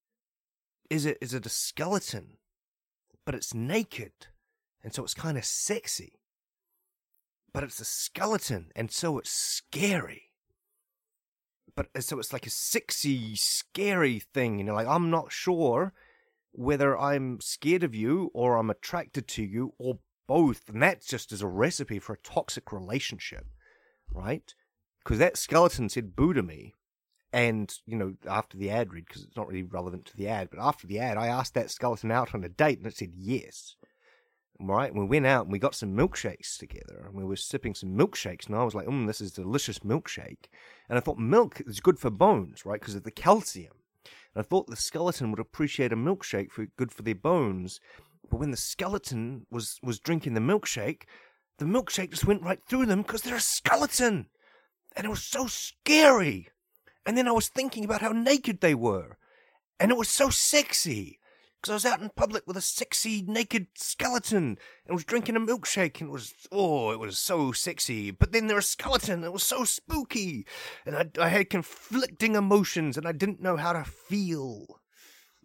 is 0.88 1.06
it 1.06 1.18
is 1.20 1.34
it 1.34 1.46
a 1.46 1.50
skeleton, 1.50 2.38
but 3.24 3.34
it's 3.34 3.52
naked, 3.52 4.12
and 4.82 4.94
so 4.94 5.04
it's 5.04 5.14
kind 5.14 5.36
of 5.36 5.44
sexy. 5.44 6.20
But 7.52 7.64
it's 7.64 7.80
a 7.80 7.84
skeleton, 7.84 8.70
and 8.76 8.90
so 8.90 9.18
it's 9.18 9.30
scary. 9.30 10.30
But 11.74 11.88
so 12.00 12.18
it's 12.18 12.32
like 12.32 12.46
a 12.46 12.50
sexy, 12.50 13.36
scary 13.36 14.20
thing, 14.20 14.60
and 14.60 14.66
you're 14.66 14.76
like, 14.76 14.86
I'm 14.86 15.10
not 15.10 15.32
sure 15.32 15.92
whether 16.52 16.98
I'm 16.98 17.40
scared 17.40 17.82
of 17.82 17.94
you 17.94 18.30
or 18.34 18.56
I'm 18.56 18.70
attracted 18.70 19.28
to 19.28 19.42
you 19.42 19.74
or 19.78 19.98
both, 20.26 20.68
and 20.68 20.82
that 20.82 21.04
just 21.04 21.32
is 21.32 21.42
a 21.42 21.46
recipe 21.46 21.98
for 21.98 22.14
a 22.14 22.18
toxic 22.18 22.72
relationship, 22.72 23.46
right? 24.12 24.54
Because 25.02 25.18
that 25.18 25.36
skeleton 25.36 25.88
said 25.88 26.14
boo 26.14 26.32
to 26.32 26.42
me, 26.42 26.74
and, 27.32 27.72
you 27.86 27.96
know, 27.96 28.14
after 28.28 28.56
the 28.56 28.70
ad 28.70 28.92
read, 28.92 29.06
because 29.06 29.22
it's 29.22 29.36
not 29.36 29.46
really 29.46 29.62
relevant 29.62 30.04
to 30.06 30.16
the 30.16 30.28
ad, 30.28 30.48
but 30.50 30.60
after 30.60 30.86
the 30.86 30.98
ad, 30.98 31.16
I 31.16 31.28
asked 31.28 31.54
that 31.54 31.70
skeleton 31.70 32.10
out 32.10 32.34
on 32.34 32.42
a 32.42 32.48
date 32.48 32.78
and 32.78 32.86
it 32.86 32.96
said 32.96 33.12
yes. 33.14 33.76
Right? 34.58 34.90
And 34.90 35.00
we 35.00 35.06
went 35.06 35.26
out 35.26 35.44
and 35.44 35.52
we 35.52 35.58
got 35.58 35.74
some 35.74 35.96
milkshakes 35.96 36.58
together 36.58 37.04
and 37.06 37.14
we 37.14 37.24
were 37.24 37.36
sipping 37.36 37.74
some 37.74 37.96
milkshakes 37.96 38.46
and 38.46 38.56
I 38.56 38.64
was 38.64 38.74
like, 38.74 38.86
mm, 38.86 39.06
this 39.06 39.20
is 39.20 39.32
delicious 39.32 39.78
milkshake. 39.80 40.46
And 40.88 40.98
I 40.98 41.00
thought 41.00 41.18
milk 41.18 41.62
is 41.66 41.80
good 41.80 41.98
for 41.98 42.10
bones, 42.10 42.66
right? 42.66 42.80
Because 42.80 42.96
of 42.96 43.04
the 43.04 43.10
calcium. 43.10 43.72
And 44.34 44.44
I 44.44 44.46
thought 44.46 44.66
the 44.66 44.76
skeleton 44.76 45.30
would 45.30 45.40
appreciate 45.40 45.92
a 45.92 45.96
milkshake 45.96 46.50
for 46.50 46.66
good 46.76 46.92
for 46.92 47.02
their 47.02 47.14
bones. 47.14 47.80
But 48.28 48.38
when 48.40 48.50
the 48.50 48.56
skeleton 48.56 49.46
was, 49.50 49.78
was 49.82 49.98
drinking 49.98 50.34
the 50.34 50.40
milkshake, 50.40 51.02
the 51.58 51.64
milkshake 51.64 52.10
just 52.10 52.24
went 52.24 52.42
right 52.42 52.60
through 52.68 52.86
them 52.86 53.02
because 53.02 53.22
they're 53.22 53.36
a 53.36 53.40
skeleton. 53.40 54.26
And 54.96 55.04
it 55.04 55.10
was 55.10 55.22
so 55.22 55.46
scary. 55.46 56.48
And 57.06 57.16
then 57.16 57.28
I 57.28 57.32
was 57.32 57.48
thinking 57.48 57.84
about 57.84 58.02
how 58.02 58.12
naked 58.12 58.60
they 58.60 58.74
were. 58.74 59.16
And 59.78 59.90
it 59.90 59.96
was 59.96 60.08
so 60.08 60.30
sexy. 60.30 61.19
Because 61.60 61.70
I 61.70 61.74
was 61.74 61.86
out 61.86 62.00
in 62.00 62.10
public 62.16 62.46
with 62.46 62.56
a 62.56 62.62
sexy 62.62 63.22
naked 63.22 63.66
skeleton 63.74 64.56
and 64.86 64.94
was 64.94 65.04
drinking 65.04 65.36
a 65.36 65.40
milkshake 65.40 66.00
and 66.00 66.08
it 66.08 66.12
was, 66.12 66.32
oh, 66.50 66.90
it 66.90 66.98
was 66.98 67.18
so 67.18 67.52
sexy. 67.52 68.10
But 68.10 68.32
then 68.32 68.46
there 68.46 68.56
was 68.56 68.64
a 68.64 68.68
skeleton. 68.68 69.24
It 69.24 69.32
was 69.32 69.42
so 69.42 69.64
spooky. 69.64 70.46
And 70.86 70.96
I, 70.96 71.10
I 71.20 71.28
had 71.28 71.50
conflicting 71.50 72.34
emotions 72.34 72.96
and 72.96 73.06
I 73.06 73.12
didn't 73.12 73.42
know 73.42 73.56
how 73.56 73.74
to 73.74 73.84
feel. 73.84 74.80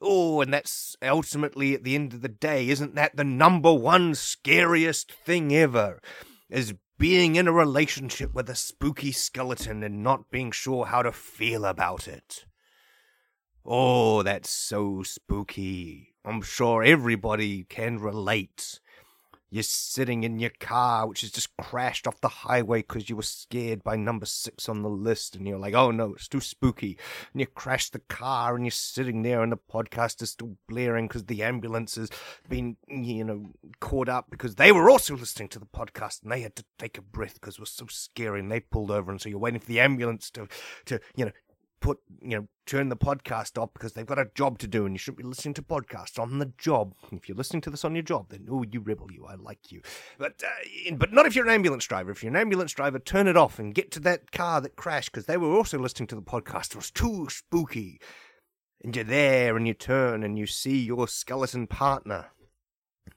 Oh, 0.01 0.39
and 0.39 0.53
that's 0.53 0.95
ultimately 1.01 1.73
at 1.73 1.83
the 1.83 1.95
end 1.95 2.13
of 2.13 2.21
the 2.21 2.29
day, 2.29 2.69
isn't 2.69 2.95
that 2.95 3.17
the 3.17 3.23
number 3.23 3.73
one 3.73 4.15
scariest 4.15 5.11
thing 5.11 5.53
ever? 5.53 5.99
Is 6.49 6.75
being 6.97 7.35
in 7.35 7.47
a 7.47 7.51
relationship 7.51 8.33
with 8.33 8.49
a 8.49 8.55
spooky 8.55 9.11
skeleton 9.11 9.83
and 9.83 10.01
not 10.01 10.31
being 10.31 10.51
sure 10.51 10.85
how 10.85 11.01
to 11.01 11.11
feel 11.11 11.65
about 11.65 12.07
it. 12.07 12.45
Oh, 13.67 14.21
that's 14.21 14.51
so 14.51 15.01
spooky. 15.01 16.13
I'm 16.23 16.43
sure 16.43 16.83
everybody 16.83 17.63
can 17.63 17.97
relate. 17.97 18.79
You're 19.49 19.63
sitting 19.63 20.23
in 20.23 20.37
your 20.37 20.51
car, 20.59 21.07
which 21.07 21.21
has 21.21 21.31
just 21.31 21.55
crashed 21.57 22.07
off 22.07 22.19
the 22.19 22.27
highway 22.27 22.79
because 22.79 23.09
you 23.09 23.15
were 23.15 23.23
scared 23.23 23.83
by 23.83 23.95
number 23.95 24.25
six 24.25 24.67
on 24.67 24.81
the 24.81 24.89
list, 24.89 25.35
and 25.35 25.47
you're 25.47 25.57
like, 25.57 25.73
oh 25.73 25.91
no, 25.91 26.13
it's 26.13 26.27
too 26.27 26.41
spooky. 26.41 26.97
And 27.31 27.39
you 27.39 27.47
crash 27.47 27.89
the 27.89 28.01
car, 28.07 28.55
and 28.55 28.65
you're 28.65 28.71
sitting 28.71 29.21
there, 29.21 29.41
and 29.41 29.51
the 29.51 29.57
podcast 29.57 30.21
is 30.21 30.31
still 30.31 30.57
blaring 30.67 31.07
because 31.07 31.25
the 31.25 31.41
ambulance 31.41 31.95
has 31.95 32.09
been, 32.49 32.77
you 32.87 33.23
know, 33.23 33.47
caught 33.79 34.09
up 34.09 34.27
because 34.29 34.55
they 34.55 34.71
were 34.71 34.89
also 34.89 35.15
listening 35.15 35.49
to 35.49 35.59
the 35.59 35.65
podcast, 35.65 36.21
and 36.21 36.31
they 36.31 36.41
had 36.41 36.55
to 36.57 36.65
take 36.77 36.97
a 36.97 37.01
breath 37.01 37.35
because 37.35 37.55
it 37.55 37.61
was 37.61 37.71
so 37.71 37.85
scary, 37.87 38.41
and 38.41 38.51
they 38.51 38.59
pulled 38.59 38.91
over, 38.91 39.09
and 39.09 39.21
so 39.21 39.29
you're 39.29 39.39
waiting 39.39 39.59
for 39.59 39.67
the 39.67 39.79
ambulance 39.79 40.29
to, 40.31 40.47
to, 40.85 40.99
you 41.15 41.25
know, 41.25 41.31
put, 41.85 41.99
you 42.19 42.35
know, 42.35 42.47
turn 42.65 42.89
the 42.89 42.97
podcast 42.97 43.61
off 43.61 43.71
because 43.71 43.93
they've 43.93 44.07
got 44.07 44.17
a 44.17 44.31
job 44.33 44.57
to 44.57 44.67
do 44.67 44.87
and 44.87 44.95
you 44.95 44.97
shouldn't 44.97 45.19
be 45.19 45.23
listening 45.23 45.53
to 45.53 45.61
podcasts 45.61 46.17
on 46.17 46.39
the 46.39 46.51
job. 46.57 46.95
If 47.11 47.29
you're 47.29 47.37
listening 47.37 47.61
to 47.61 47.69
this 47.69 47.85
on 47.85 47.93
your 47.93 48.01
job, 48.01 48.29
then 48.29 48.47
oh, 48.49 48.63
you 48.63 48.79
rebel, 48.79 49.11
you. 49.11 49.23
I 49.27 49.35
like 49.35 49.71
you. 49.71 49.83
But 50.17 50.41
uh, 50.43 50.95
but 50.95 51.13
not 51.13 51.27
if 51.27 51.35
you're 51.35 51.45
an 51.45 51.53
ambulance 51.53 51.85
driver. 51.85 52.09
If 52.09 52.23
you're 52.23 52.31
an 52.31 52.41
ambulance 52.41 52.73
driver, 52.73 52.97
turn 52.97 53.27
it 53.27 53.37
off 53.37 53.59
and 53.59 53.75
get 53.75 53.91
to 53.91 53.99
that 53.99 54.31
car 54.31 54.61
that 54.61 54.75
crashed 54.75 55.11
because 55.11 55.27
they 55.27 55.37
were 55.37 55.55
also 55.55 55.77
listening 55.77 56.07
to 56.07 56.15
the 56.15 56.23
podcast. 56.23 56.71
It 56.71 56.77
was 56.77 56.89
too 56.89 57.27
spooky. 57.29 58.01
And 58.83 58.95
you're 58.95 59.05
there 59.05 59.55
and 59.55 59.67
you 59.67 59.75
turn 59.75 60.23
and 60.23 60.39
you 60.39 60.47
see 60.47 60.79
your 60.79 61.07
skeleton 61.07 61.67
partner 61.67 62.31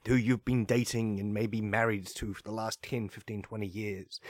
who 0.07 0.15
you've 0.15 0.45
been 0.45 0.67
dating 0.67 1.21
and 1.21 1.33
maybe 1.33 1.63
married 1.63 2.07
to 2.07 2.35
for 2.35 2.43
the 2.43 2.53
last 2.53 2.83
10, 2.83 3.09
15, 3.09 3.43
20 3.43 3.67
years. 3.67 4.21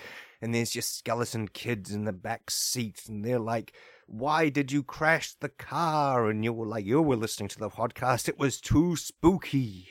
And 0.40 0.54
there's 0.54 0.76
your 0.76 0.82
skeleton 0.82 1.48
kids 1.48 1.90
in 1.90 2.04
the 2.04 2.12
back 2.12 2.52
seat 2.52 3.02
and 3.08 3.24
they're 3.24 3.40
like, 3.40 3.72
why 4.08 4.48
did 4.48 4.72
you 4.72 4.82
crash 4.82 5.34
the 5.34 5.50
car? 5.50 6.30
And 6.30 6.42
you 6.42 6.52
were 6.52 6.66
like, 6.66 6.86
you 6.86 7.02
were 7.02 7.16
listening 7.16 7.48
to 7.50 7.58
the 7.58 7.68
podcast. 7.68 8.28
It 8.28 8.38
was 8.38 8.60
too 8.60 8.96
spooky. 8.96 9.88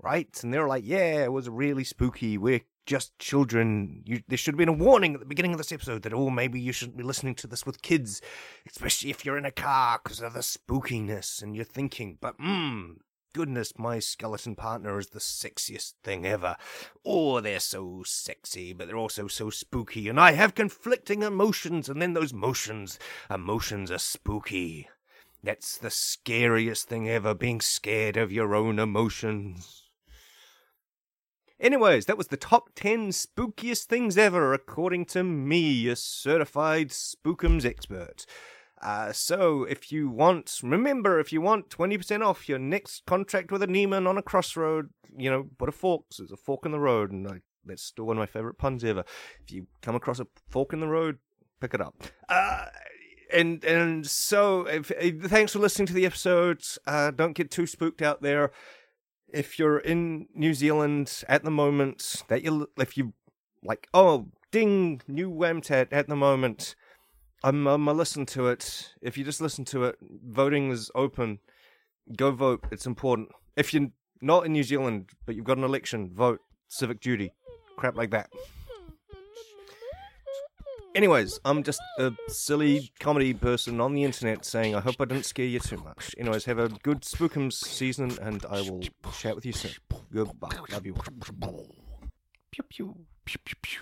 Right? 0.00 0.38
And 0.42 0.54
they're 0.54 0.68
like, 0.68 0.84
yeah, 0.86 1.24
it 1.24 1.32
was 1.32 1.48
really 1.48 1.84
spooky. 1.84 2.38
We're 2.38 2.62
just 2.86 3.18
children. 3.18 4.02
You, 4.06 4.22
there 4.28 4.38
should 4.38 4.54
have 4.54 4.58
been 4.58 4.68
a 4.68 4.72
warning 4.72 5.14
at 5.14 5.20
the 5.20 5.26
beginning 5.26 5.52
of 5.52 5.58
this 5.58 5.72
episode 5.72 6.02
that, 6.02 6.14
oh, 6.14 6.30
maybe 6.30 6.60
you 6.60 6.72
shouldn't 6.72 6.96
be 6.96 7.02
listening 7.02 7.34
to 7.36 7.46
this 7.48 7.66
with 7.66 7.82
kids, 7.82 8.20
especially 8.68 9.10
if 9.10 9.24
you're 9.24 9.38
in 9.38 9.44
a 9.44 9.50
car 9.50 10.00
because 10.02 10.20
of 10.20 10.34
the 10.34 10.40
spookiness. 10.40 11.42
And 11.42 11.56
you're 11.56 11.64
thinking, 11.64 12.18
but, 12.20 12.38
mmm, 12.38 12.94
goodness, 13.32 13.78
my 13.78 13.98
skeleton 13.98 14.54
partner 14.54 14.98
is 14.98 15.08
the 15.08 15.18
sexiest 15.18 15.94
thing 16.02 16.26
ever. 16.26 16.56
Oh, 17.04 17.40
they're 17.40 17.60
so 17.60 18.02
sexy, 18.04 18.72
but 18.72 18.86
they're 18.86 18.96
also 18.96 19.28
so 19.28 19.50
spooky, 19.50 20.08
and 20.08 20.20
I 20.20 20.32
have 20.32 20.54
conflicting 20.54 21.22
emotions, 21.22 21.88
and 21.88 22.00
then 22.00 22.14
those 22.14 22.32
motions, 22.32 22.98
emotions 23.30 23.90
are 23.90 23.98
spooky. 23.98 24.88
That's 25.42 25.76
the 25.76 25.90
scariest 25.90 26.88
thing 26.88 27.08
ever, 27.08 27.34
being 27.34 27.60
scared 27.60 28.16
of 28.16 28.30
your 28.30 28.54
own 28.54 28.78
emotions. 28.78 29.90
Anyways, 31.58 32.06
that 32.06 32.18
was 32.18 32.26
the 32.26 32.36
top 32.36 32.70
10 32.74 33.10
spookiest 33.10 33.84
things 33.84 34.18
ever, 34.18 34.52
according 34.52 35.04
to 35.06 35.22
me, 35.22 35.88
a 35.88 35.94
certified 35.94 36.88
spookums 36.88 37.64
expert. 37.64 38.26
Uh, 38.82 39.12
so 39.12 39.62
if 39.64 39.92
you 39.92 40.08
want, 40.08 40.58
remember, 40.62 41.20
if 41.20 41.32
you 41.32 41.40
want 41.40 41.70
20% 41.70 42.20
off 42.20 42.48
your 42.48 42.58
next 42.58 43.06
contract 43.06 43.52
with 43.52 43.62
a 43.62 43.66
Neiman 43.68 44.08
on 44.08 44.18
a 44.18 44.22
crossroad, 44.22 44.90
you 45.16 45.30
know, 45.30 45.48
put 45.56 45.68
a 45.68 45.72
fork. 45.72 46.02
There's 46.18 46.32
a 46.32 46.36
fork 46.36 46.66
in 46.66 46.72
the 46.72 46.80
road, 46.80 47.12
and 47.12 47.28
I, 47.28 47.40
that's 47.64 47.82
still 47.82 48.06
one 48.06 48.16
of 48.16 48.20
my 48.20 48.26
favorite 48.26 48.58
puns 48.58 48.82
ever. 48.82 49.04
If 49.44 49.52
you 49.52 49.68
come 49.82 49.94
across 49.94 50.18
a 50.18 50.26
fork 50.48 50.72
in 50.72 50.80
the 50.80 50.88
road, 50.88 51.18
pick 51.60 51.74
it 51.74 51.80
up. 51.80 51.94
Uh, 52.28 52.66
and 53.32 53.64
and 53.64 54.06
so 54.06 54.66
if, 54.66 54.90
if, 54.90 55.22
thanks 55.22 55.52
for 55.52 55.60
listening 55.60 55.86
to 55.86 55.94
the 55.94 56.06
episode. 56.06 56.62
Uh, 56.86 57.12
don't 57.12 57.34
get 57.34 57.50
too 57.50 57.66
spooked 57.66 58.02
out 58.02 58.20
there. 58.22 58.50
If 59.28 59.58
you're 59.58 59.78
in 59.78 60.26
New 60.34 60.54
Zealand 60.54 61.22
at 61.28 61.44
the 61.44 61.50
moment, 61.50 62.24
that 62.28 62.42
you 62.42 62.68
if 62.78 62.96
you 62.96 63.12
like, 63.62 63.88
oh, 63.94 64.28
ding, 64.50 65.02
new 65.06 65.30
Whamtat 65.30 65.88
at 65.92 66.08
the 66.08 66.16
moment 66.16 66.74
I'm, 67.44 67.66
I'm 67.66 67.84
gonna 67.84 67.98
listen 67.98 68.24
to 68.26 68.48
it. 68.48 68.94
If 69.00 69.18
you 69.18 69.24
just 69.24 69.40
listen 69.40 69.64
to 69.66 69.84
it, 69.84 69.96
voting 70.00 70.70
is 70.70 70.90
open. 70.94 71.40
Go 72.16 72.30
vote. 72.30 72.64
It's 72.70 72.86
important. 72.86 73.28
If 73.56 73.74
you're 73.74 73.90
not 74.20 74.46
in 74.46 74.52
New 74.52 74.62
Zealand 74.62 75.10
but 75.26 75.34
you've 75.34 75.44
got 75.44 75.58
an 75.58 75.64
election, 75.64 76.10
vote. 76.14 76.40
Civic 76.68 77.00
duty. 77.00 77.32
Crap 77.76 77.96
like 77.96 78.10
that. 78.10 78.30
Anyways, 80.94 81.40
I'm 81.46 81.62
just 81.62 81.80
a 81.98 82.12
silly 82.28 82.92
comedy 83.00 83.32
person 83.32 83.80
on 83.80 83.94
the 83.94 84.04
internet 84.04 84.44
saying 84.44 84.74
I 84.74 84.80
hope 84.80 84.96
I 85.00 85.06
didn't 85.06 85.24
scare 85.24 85.46
you 85.46 85.58
too 85.58 85.78
much. 85.78 86.14
Anyways, 86.18 86.44
have 86.44 86.58
a 86.58 86.68
good 86.68 87.00
Spookums 87.00 87.54
season 87.54 88.18
and 88.20 88.44
I 88.50 88.60
will 88.60 88.82
chat 89.18 89.34
with 89.34 89.46
you 89.46 89.52
soon. 89.52 89.72
Goodbye. 90.12 90.50
Love 90.70 90.84
you. 90.84 90.94
Pew 92.52 92.62
pew. 92.68 92.94
Pew 93.24 93.38
pew 93.44 93.56
pew. 93.62 93.80